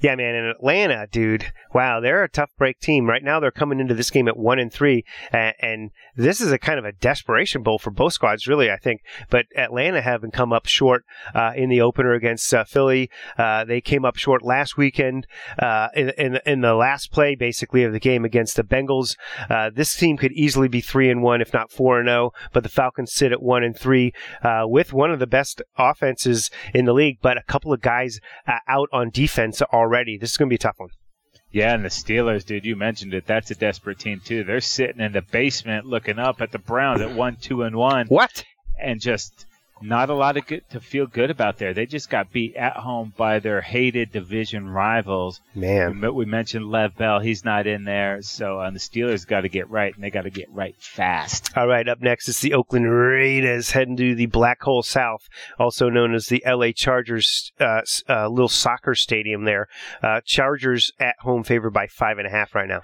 Yeah, 0.00 0.14
man, 0.16 0.34
in 0.34 0.44
Atlanta, 0.46 1.06
dude. 1.10 1.52
Wow, 1.74 2.00
they're 2.00 2.24
a 2.24 2.28
tough 2.28 2.50
break 2.56 2.80
team. 2.80 3.06
Right 3.06 3.22
now, 3.22 3.38
they're 3.38 3.50
coming 3.50 3.80
into 3.80 3.94
this 3.94 4.10
game 4.10 4.28
at 4.28 4.36
one 4.36 4.58
and 4.58 4.72
three, 4.72 5.04
and, 5.30 5.54
and 5.60 5.90
this 6.16 6.40
is 6.40 6.50
a 6.52 6.58
kind 6.58 6.78
of 6.78 6.84
a 6.84 6.92
desperation 6.92 7.62
bowl 7.62 7.78
for 7.78 7.90
both 7.90 8.14
squads, 8.14 8.46
really. 8.46 8.70
I 8.70 8.76
think. 8.76 9.02
But 9.28 9.46
Atlanta 9.56 10.00
haven't 10.00 10.32
come 10.32 10.52
up 10.52 10.66
short 10.66 11.04
uh, 11.34 11.52
in 11.54 11.68
the 11.68 11.80
opener 11.80 12.12
against 12.14 12.52
uh, 12.52 12.64
Philly. 12.64 13.10
Uh, 13.38 13.64
they 13.64 13.80
came 13.80 14.04
up 14.04 14.16
short 14.16 14.42
last 14.42 14.76
weekend 14.76 15.26
uh, 15.58 15.88
in, 15.94 16.10
in, 16.10 16.38
in 16.46 16.60
the 16.62 16.74
last 16.74 17.12
play, 17.12 17.34
basically, 17.34 17.84
of 17.84 17.92
the 17.92 18.00
game 18.00 18.24
against 18.24 18.56
the 18.56 18.64
Bengals. 18.64 19.16
Uh, 19.48 19.70
this 19.72 19.94
team 19.94 20.16
could 20.16 20.32
easily 20.32 20.68
be 20.68 20.80
three 20.80 21.10
and 21.10 21.22
one, 21.22 21.40
if 21.40 21.52
not 21.52 21.70
four 21.70 21.98
and 21.98 22.08
zero. 22.08 22.20
Oh, 22.20 22.32
but 22.52 22.62
the 22.62 22.68
Falcons 22.68 23.12
sit 23.12 23.32
at 23.32 23.42
one 23.42 23.62
and 23.62 23.76
three 23.76 24.12
uh, 24.42 24.64
with 24.64 24.92
one 24.92 25.10
of 25.10 25.20
the 25.20 25.26
best 25.26 25.62
offenses 25.78 26.50
in 26.74 26.86
the 26.86 26.92
league, 26.92 27.18
but 27.22 27.38
a 27.38 27.42
couple 27.42 27.72
of 27.72 27.80
guys 27.80 28.18
out 28.66 28.88
on 28.92 29.10
defense 29.10 29.19
already. 29.72 30.16
This 30.18 30.30
is 30.30 30.36
going 30.36 30.48
to 30.48 30.50
be 30.50 30.56
a 30.56 30.58
tough 30.58 30.78
one. 30.78 30.90
Yeah, 31.52 31.74
and 31.74 31.84
the 31.84 31.88
Steelers, 31.88 32.44
dude, 32.44 32.64
you 32.64 32.76
mentioned 32.76 33.12
it. 33.12 33.26
That's 33.26 33.50
a 33.50 33.56
desperate 33.56 33.98
team 33.98 34.20
too. 34.24 34.44
They're 34.44 34.60
sitting 34.60 35.00
in 35.00 35.12
the 35.12 35.22
basement 35.22 35.84
looking 35.84 36.18
up 36.18 36.40
at 36.40 36.52
the 36.52 36.58
Browns 36.58 37.00
at 37.00 37.12
one, 37.12 37.36
two, 37.36 37.62
and 37.62 37.74
one. 37.74 38.06
What? 38.06 38.44
And 38.80 39.00
just 39.00 39.46
not 39.80 40.10
a 40.10 40.14
lot 40.14 40.36
of 40.36 40.46
good 40.46 40.68
to 40.70 40.80
feel 40.80 41.06
good 41.06 41.30
about 41.30 41.58
there. 41.58 41.72
They 41.74 41.86
just 41.86 42.10
got 42.10 42.32
beat 42.32 42.54
at 42.56 42.76
home 42.76 43.12
by 43.16 43.38
their 43.38 43.60
hated 43.60 44.12
division 44.12 44.68
rivals. 44.68 45.40
Man, 45.54 46.00
we, 46.00 46.08
we 46.10 46.24
mentioned 46.24 46.70
Lev 46.70 46.96
Bell; 46.96 47.20
he's 47.20 47.44
not 47.44 47.66
in 47.66 47.84
there, 47.84 48.22
so 48.22 48.60
um, 48.60 48.74
the 48.74 48.80
Steelers 48.80 49.26
got 49.26 49.42
to 49.42 49.48
get 49.48 49.70
right, 49.70 49.94
and 49.94 50.02
they 50.02 50.10
got 50.10 50.22
to 50.22 50.30
get 50.30 50.50
right 50.52 50.76
fast. 50.78 51.56
All 51.56 51.66
right, 51.66 51.88
up 51.88 52.00
next 52.00 52.28
is 52.28 52.40
the 52.40 52.54
Oakland 52.54 52.90
Raiders 52.90 53.70
heading 53.70 53.96
to 53.96 54.14
the 54.14 54.26
Black 54.26 54.62
Hole 54.62 54.82
South, 54.82 55.28
also 55.58 55.88
known 55.88 56.14
as 56.14 56.26
the 56.26 56.42
LA 56.46 56.72
Chargers, 56.74 57.52
uh, 57.60 57.82
uh, 58.08 58.28
little 58.28 58.48
soccer 58.48 58.94
stadium 58.94 59.44
there. 59.44 59.68
Uh, 60.02 60.20
Chargers 60.24 60.92
at 60.98 61.16
home 61.20 61.44
favored 61.44 61.72
by 61.72 61.86
five 61.86 62.18
and 62.18 62.26
a 62.26 62.30
half 62.30 62.54
right 62.54 62.68
now. 62.68 62.82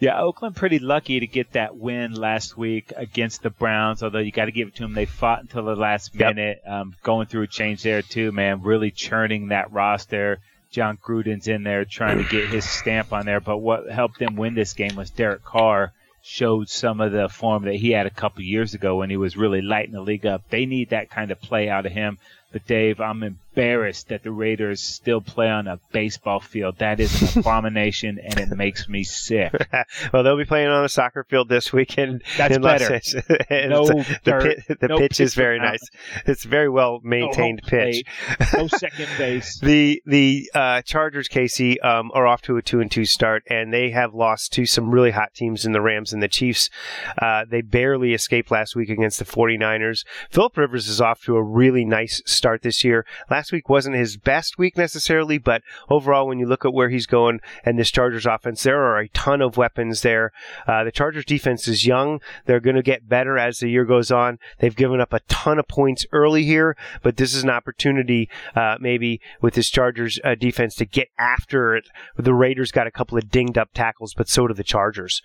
Yeah, 0.00 0.18
Oakland 0.18 0.56
pretty 0.56 0.78
lucky 0.78 1.20
to 1.20 1.26
get 1.26 1.52
that 1.52 1.76
win 1.76 2.14
last 2.14 2.56
week 2.56 2.90
against 2.96 3.42
the 3.42 3.50
Browns. 3.50 4.02
Although 4.02 4.20
you 4.20 4.32
got 4.32 4.46
to 4.46 4.52
give 4.52 4.68
it 4.68 4.76
to 4.76 4.82
them, 4.82 4.94
they 4.94 5.04
fought 5.04 5.42
until 5.42 5.66
the 5.66 5.76
last 5.76 6.14
minute, 6.14 6.62
yep. 6.64 6.72
um, 6.72 6.96
going 7.02 7.26
through 7.26 7.42
a 7.42 7.46
change 7.46 7.82
there 7.82 8.00
too, 8.00 8.32
man. 8.32 8.62
Really 8.62 8.90
churning 8.90 9.48
that 9.48 9.72
roster. 9.72 10.40
Jon 10.70 10.96
Gruden's 10.96 11.48
in 11.48 11.64
there 11.64 11.84
trying 11.84 12.16
to 12.16 12.24
get 12.24 12.48
his 12.48 12.64
stamp 12.64 13.12
on 13.12 13.26
there. 13.26 13.40
But 13.40 13.58
what 13.58 13.90
helped 13.90 14.18
them 14.18 14.36
win 14.36 14.54
this 14.54 14.72
game 14.72 14.96
was 14.96 15.10
Derek 15.10 15.44
Carr 15.44 15.92
showed 16.22 16.70
some 16.70 17.00
of 17.02 17.12
the 17.12 17.28
form 17.28 17.64
that 17.64 17.74
he 17.74 17.90
had 17.90 18.06
a 18.06 18.10
couple 18.10 18.42
years 18.42 18.72
ago 18.72 18.96
when 18.96 19.10
he 19.10 19.16
was 19.18 19.36
really 19.36 19.60
lighting 19.60 19.92
the 19.92 20.00
league 20.00 20.24
up. 20.24 20.42
They 20.48 20.64
need 20.64 20.90
that 20.90 21.10
kind 21.10 21.30
of 21.30 21.40
play 21.42 21.68
out 21.68 21.84
of 21.84 21.92
him. 21.92 22.18
But 22.52 22.66
Dave, 22.66 23.00
I'm 23.00 23.22
embarrassed 23.22 24.08
that 24.08 24.24
the 24.24 24.32
Raiders 24.32 24.80
still 24.80 25.20
play 25.20 25.48
on 25.48 25.68
a 25.68 25.78
baseball 25.92 26.40
field. 26.40 26.78
That 26.78 26.98
is 26.98 27.36
an 27.36 27.40
abomination, 27.40 28.18
and 28.18 28.40
it 28.40 28.48
makes 28.56 28.88
me 28.88 29.04
sick. 29.04 29.52
well, 30.12 30.24
they'll 30.24 30.36
be 30.36 30.44
playing 30.44 30.68
on 30.68 30.84
a 30.84 30.88
soccer 30.88 31.22
field 31.22 31.48
this 31.48 31.72
weekend. 31.72 32.24
That's 32.36 32.58
better. 32.58 32.90
no 33.68 33.86
the, 33.86 34.64
pit, 34.66 34.80
the 34.80 34.88
no 34.88 34.98
pitch 34.98 35.20
is 35.20 35.34
very 35.34 35.60
nice. 35.60 35.82
It's 36.26 36.42
very 36.42 36.68
well 36.68 36.98
maintained 37.04 37.60
no 37.62 37.68
pitch. 37.68 38.04
no 38.52 38.66
second 38.66 39.08
base. 39.16 39.60
the 39.60 40.02
the 40.06 40.50
uh, 40.52 40.82
Chargers, 40.82 41.28
Casey, 41.28 41.80
um, 41.82 42.10
are 42.14 42.26
off 42.26 42.42
to 42.42 42.56
a 42.56 42.62
two 42.62 42.80
and 42.80 42.90
two 42.90 43.04
start, 43.04 43.44
and 43.48 43.72
they 43.72 43.90
have 43.90 44.12
lost 44.12 44.52
to 44.54 44.66
some 44.66 44.90
really 44.90 45.12
hot 45.12 45.34
teams 45.34 45.64
in 45.64 45.70
the 45.70 45.80
Rams 45.80 46.12
and 46.12 46.20
the 46.20 46.28
Chiefs. 46.28 46.68
Uh, 47.16 47.44
they 47.48 47.60
barely 47.60 48.12
escaped 48.12 48.50
last 48.50 48.74
week 48.74 48.90
against 48.90 49.20
the 49.20 49.24
49ers. 49.24 50.04
Philip 50.30 50.56
Rivers 50.56 50.88
is 50.88 51.00
off 51.00 51.22
to 51.22 51.36
a 51.36 51.42
really 51.42 51.84
nice 51.84 52.20
start 52.26 52.39
this 52.62 52.84
year. 52.84 53.04
Last 53.30 53.52
week 53.52 53.68
wasn't 53.68 53.96
his 53.96 54.16
best 54.16 54.58
week 54.58 54.76
necessarily, 54.76 55.38
but 55.38 55.62
overall, 55.88 56.26
when 56.26 56.38
you 56.38 56.46
look 56.46 56.64
at 56.64 56.72
where 56.72 56.88
he's 56.88 57.06
going 57.06 57.40
and 57.64 57.78
this 57.78 57.90
Chargers 57.90 58.26
offense, 58.26 58.62
there 58.62 58.82
are 58.82 58.98
a 58.98 59.08
ton 59.08 59.40
of 59.40 59.56
weapons 59.56 60.02
there. 60.02 60.32
Uh, 60.66 60.84
the 60.84 60.92
Chargers 60.92 61.24
defense 61.24 61.68
is 61.68 61.86
young. 61.86 62.20
They're 62.46 62.60
going 62.60 62.76
to 62.76 62.82
get 62.82 63.08
better 63.08 63.38
as 63.38 63.58
the 63.58 63.68
year 63.68 63.84
goes 63.84 64.10
on. 64.10 64.38
They've 64.58 64.74
given 64.74 65.00
up 65.00 65.12
a 65.12 65.20
ton 65.28 65.58
of 65.58 65.68
points 65.68 66.06
early 66.12 66.44
here, 66.44 66.76
but 67.02 67.16
this 67.16 67.34
is 67.34 67.42
an 67.42 67.50
opportunity, 67.50 68.28
uh, 68.54 68.76
maybe 68.80 69.20
with 69.40 69.54
this 69.54 69.70
Chargers 69.70 70.18
uh, 70.24 70.34
defense 70.34 70.74
to 70.76 70.84
get 70.84 71.08
after 71.18 71.76
it. 71.76 71.88
The 72.16 72.34
Raiders 72.34 72.72
got 72.72 72.86
a 72.86 72.90
couple 72.90 73.18
of 73.18 73.30
dinged 73.30 73.58
up 73.58 73.70
tackles, 73.74 74.14
but 74.14 74.28
so 74.28 74.46
do 74.46 74.54
the 74.54 74.64
Chargers. 74.64 75.22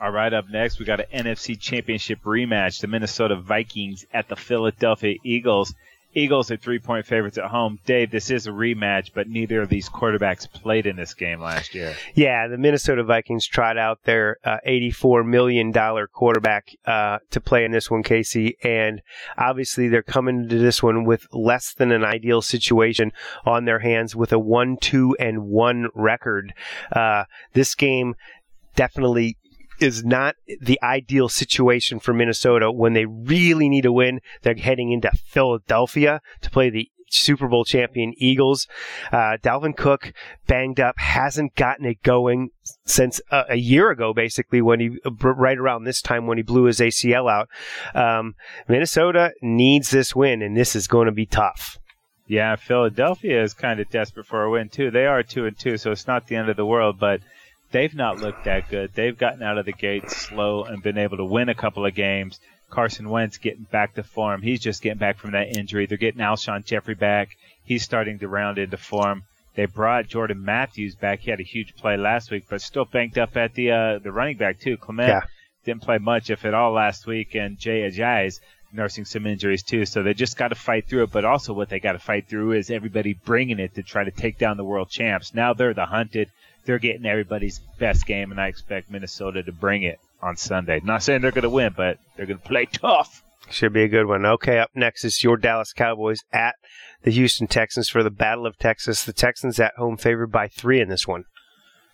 All 0.00 0.10
right, 0.10 0.34
up 0.34 0.50
next, 0.50 0.78
we 0.78 0.84
got 0.84 1.00
an 1.00 1.24
NFC 1.24 1.58
Championship 1.58 2.20
rematch. 2.24 2.80
The 2.80 2.88
Minnesota 2.88 3.36
Vikings 3.36 4.04
at 4.12 4.28
the 4.28 4.36
Philadelphia 4.36 5.16
Eagles. 5.24 5.72
Eagles 6.14 6.50
are 6.50 6.56
three 6.56 6.78
point 6.78 7.06
favorites 7.06 7.38
at 7.38 7.44
home. 7.44 7.78
Dave, 7.86 8.10
this 8.10 8.30
is 8.30 8.46
a 8.46 8.50
rematch, 8.50 9.10
but 9.14 9.28
neither 9.28 9.60
of 9.62 9.68
these 9.68 9.88
quarterbacks 9.88 10.50
played 10.50 10.86
in 10.86 10.96
this 10.96 11.14
game 11.14 11.40
last 11.40 11.74
year. 11.74 11.94
Yeah, 12.14 12.46
the 12.46 12.58
Minnesota 12.58 13.02
Vikings 13.02 13.46
tried 13.46 13.76
out 13.76 14.02
their 14.04 14.38
uh, 14.44 14.58
$84 14.66 15.26
million 15.26 15.72
quarterback 16.12 16.70
uh, 16.86 17.18
to 17.30 17.40
play 17.40 17.64
in 17.64 17.72
this 17.72 17.90
one, 17.90 18.02
Casey, 18.02 18.56
and 18.62 19.02
obviously 19.36 19.88
they're 19.88 20.02
coming 20.02 20.48
to 20.48 20.58
this 20.58 20.82
one 20.82 21.04
with 21.04 21.26
less 21.32 21.74
than 21.74 21.90
an 21.90 22.04
ideal 22.04 22.42
situation 22.42 23.12
on 23.44 23.64
their 23.64 23.80
hands 23.80 24.14
with 24.14 24.32
a 24.32 24.38
1 24.38 24.78
2 24.80 25.16
and 25.18 25.46
1 25.46 25.88
record. 25.94 26.54
Uh, 26.92 27.24
this 27.52 27.74
game 27.74 28.14
definitely 28.76 29.36
is 29.80 30.04
not 30.04 30.36
the 30.60 30.80
ideal 30.82 31.28
situation 31.28 31.98
for 32.00 32.12
Minnesota 32.12 32.70
when 32.70 32.92
they 32.92 33.06
really 33.06 33.68
need 33.68 33.86
a 33.86 33.92
win. 33.92 34.20
They're 34.42 34.54
heading 34.54 34.92
into 34.92 35.10
Philadelphia 35.10 36.20
to 36.42 36.50
play 36.50 36.70
the 36.70 36.90
Super 37.14 37.48
Bowl 37.48 37.64
champion 37.64 38.12
Eagles. 38.16 38.66
Uh, 39.12 39.36
Dalvin 39.42 39.76
Cook 39.76 40.12
banged 40.46 40.80
up, 40.80 40.98
hasn't 40.98 41.54
gotten 41.54 41.86
it 41.86 42.02
going 42.02 42.50
since 42.84 43.20
uh, 43.30 43.44
a 43.48 43.56
year 43.56 43.90
ago, 43.90 44.12
basically, 44.12 44.60
when 44.60 44.80
he, 44.80 44.98
right 45.22 45.58
around 45.58 45.84
this 45.84 46.02
time 46.02 46.26
when 46.26 46.38
he 46.38 46.42
blew 46.42 46.64
his 46.64 46.80
ACL 46.80 47.30
out. 47.30 47.48
Um, 47.94 48.34
Minnesota 48.68 49.32
needs 49.40 49.90
this 49.90 50.14
win, 50.14 50.42
and 50.42 50.56
this 50.56 50.74
is 50.74 50.88
going 50.88 51.06
to 51.06 51.12
be 51.12 51.26
tough. 51.26 51.78
Yeah, 52.26 52.56
Philadelphia 52.56 53.42
is 53.42 53.52
kind 53.52 53.80
of 53.80 53.90
desperate 53.90 54.26
for 54.26 54.42
a 54.42 54.50
win, 54.50 54.70
too. 54.70 54.90
They 54.90 55.06
are 55.06 55.22
2 55.22 55.46
and 55.46 55.58
2, 55.58 55.76
so 55.76 55.92
it's 55.92 56.06
not 56.06 56.26
the 56.26 56.36
end 56.36 56.48
of 56.48 56.56
the 56.56 56.64
world, 56.64 56.98
but 56.98 57.20
they've 57.74 57.94
not 57.94 58.20
looked 58.20 58.44
that 58.44 58.70
good. 58.70 58.92
They've 58.94 59.18
gotten 59.18 59.42
out 59.42 59.58
of 59.58 59.66
the 59.66 59.72
gate 59.72 60.08
slow 60.08 60.62
and 60.62 60.80
been 60.80 60.96
able 60.96 61.16
to 61.16 61.24
win 61.24 61.48
a 61.48 61.56
couple 61.56 61.84
of 61.84 61.92
games. 61.94 62.38
Carson 62.70 63.10
Wentz 63.10 63.36
getting 63.36 63.64
back 63.64 63.94
to 63.94 64.04
form. 64.04 64.42
He's 64.42 64.60
just 64.60 64.80
getting 64.80 64.98
back 64.98 65.18
from 65.18 65.32
that 65.32 65.56
injury. 65.56 65.86
They're 65.86 65.98
getting 65.98 66.20
Alshon 66.20 66.64
Jeffery 66.64 66.94
back. 66.94 67.30
He's 67.64 67.82
starting 67.82 68.20
to 68.20 68.28
round 68.28 68.58
into 68.58 68.76
form. 68.76 69.24
They 69.56 69.66
brought 69.66 70.06
Jordan 70.06 70.44
Matthews 70.44 70.94
back. 70.94 71.20
He 71.20 71.30
had 71.30 71.40
a 71.40 71.44
huge 71.44 71.74
play 71.74 71.96
last 71.96 72.30
week, 72.30 72.44
but 72.48 72.62
still 72.62 72.84
banked 72.84 73.18
up 73.18 73.36
at 73.36 73.54
the 73.54 73.72
uh, 73.72 73.98
the 73.98 74.12
running 74.12 74.36
back 74.36 74.60
too. 74.60 74.76
Clement 74.76 75.08
yeah. 75.08 75.20
didn't 75.64 75.82
play 75.82 75.98
much, 75.98 76.30
if 76.30 76.44
at 76.44 76.54
all, 76.54 76.72
last 76.72 77.06
week, 77.08 77.34
and 77.34 77.58
Jay 77.58 77.88
Ajayi 77.88 78.26
is 78.28 78.40
nursing 78.72 79.04
some 79.04 79.26
injuries 79.26 79.62
too. 79.64 79.84
So 79.84 80.02
they 80.02 80.14
just 80.14 80.36
got 80.36 80.48
to 80.48 80.56
fight 80.56 80.88
through 80.88 81.04
it. 81.04 81.12
But 81.12 81.24
also, 81.24 81.52
what 81.52 81.68
they 81.68 81.80
got 81.80 81.92
to 81.92 82.00
fight 82.00 82.28
through 82.28 82.52
is 82.52 82.70
everybody 82.70 83.14
bringing 83.14 83.58
it 83.58 83.74
to 83.74 83.82
try 83.82 84.04
to 84.04 84.10
take 84.12 84.38
down 84.38 84.56
the 84.56 84.64
world 84.64 84.90
champs. 84.90 85.34
Now 85.34 85.54
they're 85.54 85.74
the 85.74 85.86
hunted 85.86 86.30
they're 86.64 86.78
getting 86.78 87.06
everybody's 87.06 87.60
best 87.78 88.06
game, 88.06 88.30
and 88.30 88.40
I 88.40 88.48
expect 88.48 88.90
Minnesota 88.90 89.42
to 89.42 89.52
bring 89.52 89.82
it 89.82 89.98
on 90.22 90.36
Sunday. 90.36 90.80
Not 90.82 91.02
saying 91.02 91.20
they're 91.20 91.30
going 91.30 91.42
to 91.42 91.50
win, 91.50 91.74
but 91.76 91.98
they're 92.16 92.26
going 92.26 92.38
to 92.38 92.48
play 92.48 92.66
tough. 92.66 93.22
Should 93.50 93.74
be 93.74 93.82
a 93.82 93.88
good 93.88 94.06
one. 94.06 94.24
Okay, 94.24 94.58
up 94.58 94.70
next 94.74 95.04
is 95.04 95.22
your 95.22 95.36
Dallas 95.36 95.72
Cowboys 95.72 96.20
at 96.32 96.54
the 97.02 97.10
Houston 97.10 97.46
Texans 97.46 97.90
for 97.90 98.02
the 98.02 98.10
Battle 98.10 98.46
of 98.46 98.56
Texas. 98.58 99.04
The 99.04 99.12
Texans 99.12 99.60
at 99.60 99.74
home 99.76 99.98
favored 99.98 100.32
by 100.32 100.48
three 100.48 100.80
in 100.80 100.88
this 100.88 101.06
one. 101.06 101.24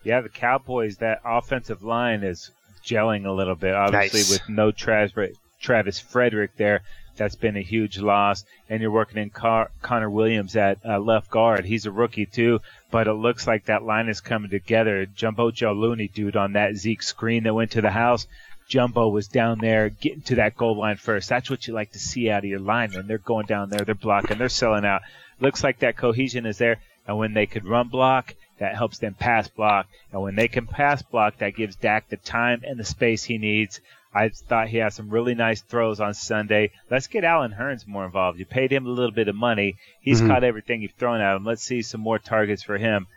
Yeah, 0.03 0.21
the 0.21 0.29
Cowboys, 0.29 0.97
that 0.97 1.19
offensive 1.25 1.83
line 1.83 2.23
is 2.23 2.51
gelling 2.85 3.25
a 3.25 3.31
little 3.31 3.55
bit. 3.55 3.75
Obviously, 3.75 4.21
nice. 4.21 4.31
with 4.31 4.49
no 4.49 4.71
Travis, 4.71 5.37
Travis 5.61 5.99
Frederick 5.99 6.57
there. 6.57 6.81
That's 7.17 7.35
been 7.35 7.57
a 7.57 7.61
huge 7.61 7.99
loss. 7.99 8.45
And 8.69 8.81
you're 8.81 8.91
working 8.91 9.21
in 9.21 9.29
Car- 9.29 9.71
Connor 9.81 10.09
Williams 10.09 10.55
at 10.55 10.79
uh, 10.85 10.99
left 10.99 11.29
guard. 11.29 11.65
He's 11.65 11.85
a 11.85 11.91
rookie 11.91 12.25
too, 12.25 12.59
but 12.89 13.07
it 13.07 13.13
looks 13.13 13.45
like 13.45 13.65
that 13.65 13.83
line 13.83 14.09
is 14.09 14.21
coming 14.21 14.49
together. 14.49 15.05
Jumbo 15.05 15.51
Joe 15.51 15.73
Looney, 15.73 16.07
dude, 16.07 16.35
on 16.35 16.53
that 16.53 16.75
Zeke 16.75 17.03
screen 17.03 17.43
that 17.43 17.53
went 17.53 17.71
to 17.71 17.81
the 17.81 17.91
house. 17.91 18.27
Jumbo 18.67 19.09
was 19.09 19.27
down 19.27 19.59
there 19.59 19.89
getting 19.89 20.21
to 20.21 20.35
that 20.35 20.55
goal 20.55 20.77
line 20.77 20.95
first. 20.95 21.27
That's 21.27 21.49
what 21.49 21.67
you 21.67 21.73
like 21.73 21.91
to 21.91 21.99
see 21.99 22.29
out 22.29 22.45
of 22.45 22.49
your 22.49 22.59
line. 22.59 22.91
linemen. 22.91 23.07
They're 23.07 23.17
going 23.17 23.45
down 23.45 23.69
there, 23.69 23.83
they're 23.83 23.95
blocking, 23.95 24.37
they're 24.37 24.49
selling 24.49 24.85
out. 24.85 25.01
Looks 25.41 25.63
like 25.63 25.79
that 25.79 25.97
cohesion 25.97 26.45
is 26.45 26.57
there. 26.57 26.79
And 27.05 27.17
when 27.17 27.33
they 27.33 27.47
could 27.47 27.65
run 27.65 27.89
block, 27.89 28.33
that 28.59 28.75
helps 28.75 28.99
them 28.99 29.15
pass 29.15 29.49
block. 29.49 29.87
And 30.13 30.21
when 30.21 30.35
they 30.35 30.47
can 30.47 30.67
pass 30.67 31.01
block, 31.01 31.39
that 31.39 31.55
gives 31.55 31.75
Dak 31.75 32.07
the 32.07 32.17
time 32.17 32.61
and 32.63 32.79
the 32.79 32.85
space 32.85 33.23
he 33.23 33.37
needs. 33.37 33.81
I 34.13 34.29
thought 34.29 34.67
he 34.67 34.77
had 34.77 34.93
some 34.93 35.09
really 35.09 35.35
nice 35.35 35.61
throws 35.61 36.01
on 36.01 36.13
Sunday. 36.13 36.71
Let's 36.89 37.07
get 37.07 37.23
Allen 37.23 37.53
Hurns 37.57 37.87
more 37.87 38.05
involved. 38.05 38.39
You 38.39 38.45
paid 38.45 38.71
him 38.71 38.85
a 38.85 38.89
little 38.89 39.11
bit 39.11 39.29
of 39.29 39.35
money. 39.35 39.77
He's 40.01 40.19
mm-hmm. 40.19 40.29
caught 40.29 40.43
everything 40.43 40.81
you've 40.81 40.91
thrown 40.91 41.21
at 41.21 41.35
him. 41.35 41.45
Let's 41.45 41.63
see 41.63 41.81
some 41.81 42.01
more 42.01 42.19
targets 42.19 42.61
for 42.61 42.77
him. 42.77 43.07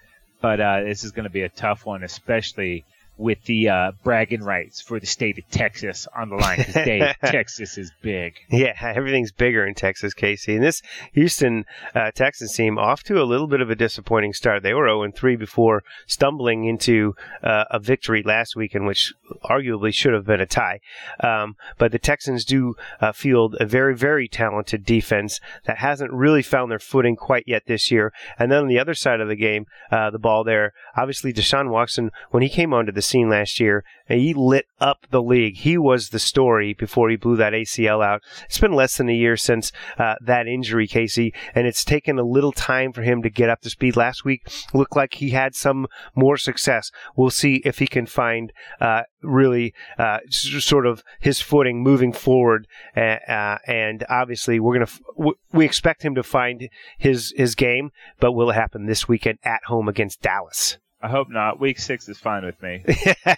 But 0.41 0.61
uh, 0.61 0.83
this 0.85 1.03
is 1.03 1.11
going 1.11 1.25
to 1.25 1.31
be 1.31 1.43
a 1.43 1.49
tough 1.49 1.85
one, 1.85 2.05
especially 2.05 2.85
with 3.17 3.43
the 3.45 3.69
uh, 3.69 3.93
bragging 4.03 4.43
rights 4.43 4.81
for 4.81 4.99
the 4.99 5.07
state 5.07 5.39
of 5.39 5.49
Texas 5.51 6.09
on 6.17 6.29
the 6.29 6.37
line 6.37 6.59
because 6.59 7.15
Texas 7.25 7.79
is 7.79 7.93
big. 8.03 8.35
Yeah, 8.51 8.75
everything's 8.81 9.33
bigger 9.33 9.65
in 9.65 9.75
Texas, 9.75 10.15
Casey. 10.15 10.55
And 10.57 10.65
this 10.65 10.83
Houston 11.13 11.65
uh, 11.95 12.11
Texans 12.11 12.55
team 12.55 12.79
off 12.79 13.03
to 13.05 13.23
a 13.23 13.25
little 13.25 13.47
bit 13.47 13.61
of 13.61 13.71
a 13.71 13.77
disappointing 13.77 14.33
start. 14.33 14.63
They 14.63 14.75
were 14.75 14.89
0 14.89 15.13
3 15.13 15.37
before 15.37 15.85
stumbling 16.07 16.65
into 16.65 17.15
uh, 17.43 17.65
a 17.71 17.79
victory 17.79 18.23
last 18.23 18.57
week, 18.57 18.75
in 18.75 18.85
which 18.85 19.13
arguably 19.45 19.95
should 19.95 20.13
have 20.13 20.27
been 20.27 20.41
a 20.41 20.47
tie. 20.47 20.81
Um, 21.21 21.57
but 21.79 21.93
the 21.93 21.99
Texans 21.99 22.45
do 22.45 22.75
uh, 23.01 23.13
field 23.13 23.57
a 23.61 23.67
very, 23.67 23.95
very 23.95 24.29
talented 24.29 24.85
defense 24.85 25.41
that 25.67 25.79
hasn't 25.79 26.13
really 26.13 26.43
found 26.43 26.71
their 26.71 26.79
footing 26.79 27.17
quite 27.17 27.45
yet 27.47 27.63
this 27.67 27.91
year. 27.91 28.13
And 28.39 28.51
then 28.51 28.63
on 28.63 28.69
the 28.69 28.79
other 28.79 28.95
side 28.95 29.21
of 29.21 29.29
the 29.29 29.37
game, 29.37 29.67
uh, 29.91 30.11
the 30.11 30.19
ball 30.19 30.43
there, 30.45 30.73
obviously 30.97 31.33
Deshaun 31.33 31.71
Watson, 31.71 32.11
when 32.31 32.43
he 32.43 32.49
came 32.49 32.75
onto 32.75 32.93
the 32.93 33.03
scene 33.05 33.29
last 33.29 33.61
year. 33.61 33.85
And 34.09 34.21
He 34.21 34.35
lit 34.35 34.67
up 34.81 35.07
the 35.11 35.23
league. 35.23 35.57
He 35.59 35.79
was 35.79 36.11
the 36.11 36.19
story 36.19 36.75
before 36.75 37.09
he 37.09 37.17
blew 37.17 37.37
that 37.37 37.55
ACL 37.55 38.05
out. 38.05 38.23
It's 38.45 38.59
been 38.59 38.75
less 38.75 38.97
than 38.97 39.09
a 39.09 39.15
year 39.15 39.37
since 39.37 39.73
uh, 39.99 40.17
that 40.21 40.47
injury, 40.47 40.87
Casey, 40.87 41.33
and 41.55 41.67
it's 41.67 41.85
taken 41.85 42.19
a 42.19 42.25
little 42.25 42.53
time 42.53 42.93
for 42.93 43.03
him 43.03 43.23
to 43.23 43.31
get 43.31 43.49
up 43.49 43.63
to 43.63 43.71
speed. 43.71 43.97
Last 43.97 44.25
week 44.25 44.47
looked 44.75 44.95
like 44.97 45.15
he 45.15 45.31
had 45.31 45.55
some 45.55 45.87
more 46.15 46.37
success. 46.37 46.91
We'll 47.17 47.31
see 47.31 47.63
if 47.65 47.79
he 47.79 47.87
can 47.87 48.07
find 48.07 48.53
uh, 48.81 49.03
really 49.23 49.73
uh, 49.99 50.19
sort 50.29 50.87
of 50.87 51.03
his 51.21 51.41
footing 51.41 51.83
moving 51.83 52.13
forward. 52.13 52.67
Uh, 52.97 53.57
and 53.67 54.05
obviously, 54.11 54.61
we're 54.61 54.75
gonna 54.75 54.85
f- 54.85 55.35
we 55.53 55.65
expect 55.65 56.05
him 56.05 56.15
to 56.15 56.23
find 56.23 56.69
his 56.99 57.33
his 57.37 57.55
game, 57.55 57.91
but 58.21 58.33
will 58.33 58.51
it 58.51 58.55
happen 58.55 58.87
this 58.87 59.09
weekend 59.09 59.39
at 59.45 59.65
home 59.65 59.89
against 59.89 60.21
Dallas? 60.21 60.79
I 61.05 61.09
hope 61.09 61.29
not. 61.29 61.61
Week 61.61 61.79
six 61.79 62.09
is 62.09 62.17
fine 62.17 62.47
with 62.47 62.63
me. 62.63 62.83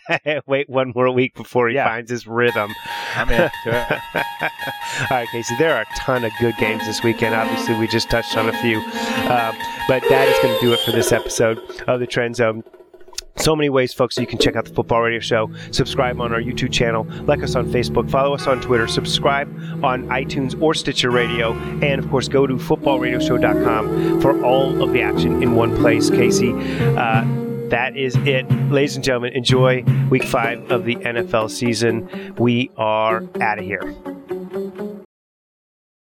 Wait 0.46 0.70
one 0.70 0.92
more 0.94 1.10
week 1.10 1.34
before 1.34 1.68
he 1.68 1.74
yeah. 1.74 1.84
finds 1.84 2.08
his 2.08 2.24
rhythm. 2.24 2.72
I'm 3.16 3.28
in. 3.28 3.40
All 3.66 5.08
right, 5.10 5.26
Casey. 5.32 5.56
There 5.58 5.74
are 5.74 5.80
a 5.80 5.86
ton 5.98 6.24
of 6.24 6.30
good 6.38 6.56
games 6.58 6.86
this 6.86 7.02
weekend. 7.02 7.34
Obviously, 7.34 7.74
we 7.74 7.88
just 7.88 8.08
touched 8.08 8.36
on 8.36 8.48
a 8.48 8.52
few, 8.62 8.76
um, 8.76 9.56
but 9.88 10.00
that 10.08 10.28
is 10.28 10.38
going 10.44 10.54
to 10.54 10.60
do 10.64 10.72
it 10.74 10.78
for 10.78 10.92
this 10.92 11.10
episode 11.10 11.58
of 11.88 11.98
the 11.98 12.06
Trend 12.06 12.36
Zone. 12.36 12.62
So 13.38 13.56
many 13.56 13.68
ways, 13.68 13.92
folks, 13.92 14.16
you 14.16 14.28
can 14.28 14.38
check 14.38 14.54
out 14.54 14.66
the 14.66 14.72
Football 14.72 15.02
Radio 15.02 15.18
Show. 15.18 15.50
Subscribe 15.72 16.20
on 16.20 16.32
our 16.32 16.40
YouTube 16.40 16.72
channel, 16.72 17.04
like 17.24 17.42
us 17.42 17.56
on 17.56 17.66
Facebook, 17.66 18.08
follow 18.08 18.32
us 18.32 18.46
on 18.46 18.60
Twitter, 18.60 18.86
subscribe 18.86 19.48
on 19.84 20.06
iTunes 20.06 20.60
or 20.62 20.72
Stitcher 20.72 21.10
Radio, 21.10 21.52
and 21.82 21.98
of 21.98 22.08
course, 22.10 22.28
go 22.28 22.46
to 22.46 22.54
footballradioshow.com 22.54 24.20
for 24.20 24.40
all 24.44 24.80
of 24.82 24.92
the 24.92 25.02
action 25.02 25.42
in 25.42 25.56
one 25.56 25.76
place. 25.76 26.10
Casey, 26.10 26.52
uh, 26.96 27.24
that 27.70 27.96
is 27.96 28.16
it. 28.16 28.50
Ladies 28.70 28.96
and 28.96 29.04
gentlemen, 29.04 29.32
enjoy 29.34 29.82
week 30.10 30.24
five 30.24 30.70
of 30.70 30.84
the 30.84 30.96
NFL 30.96 31.50
season. 31.50 32.34
We 32.38 32.70
are 32.76 33.24
out 33.40 33.58
of 33.58 33.64
here. 33.64 33.94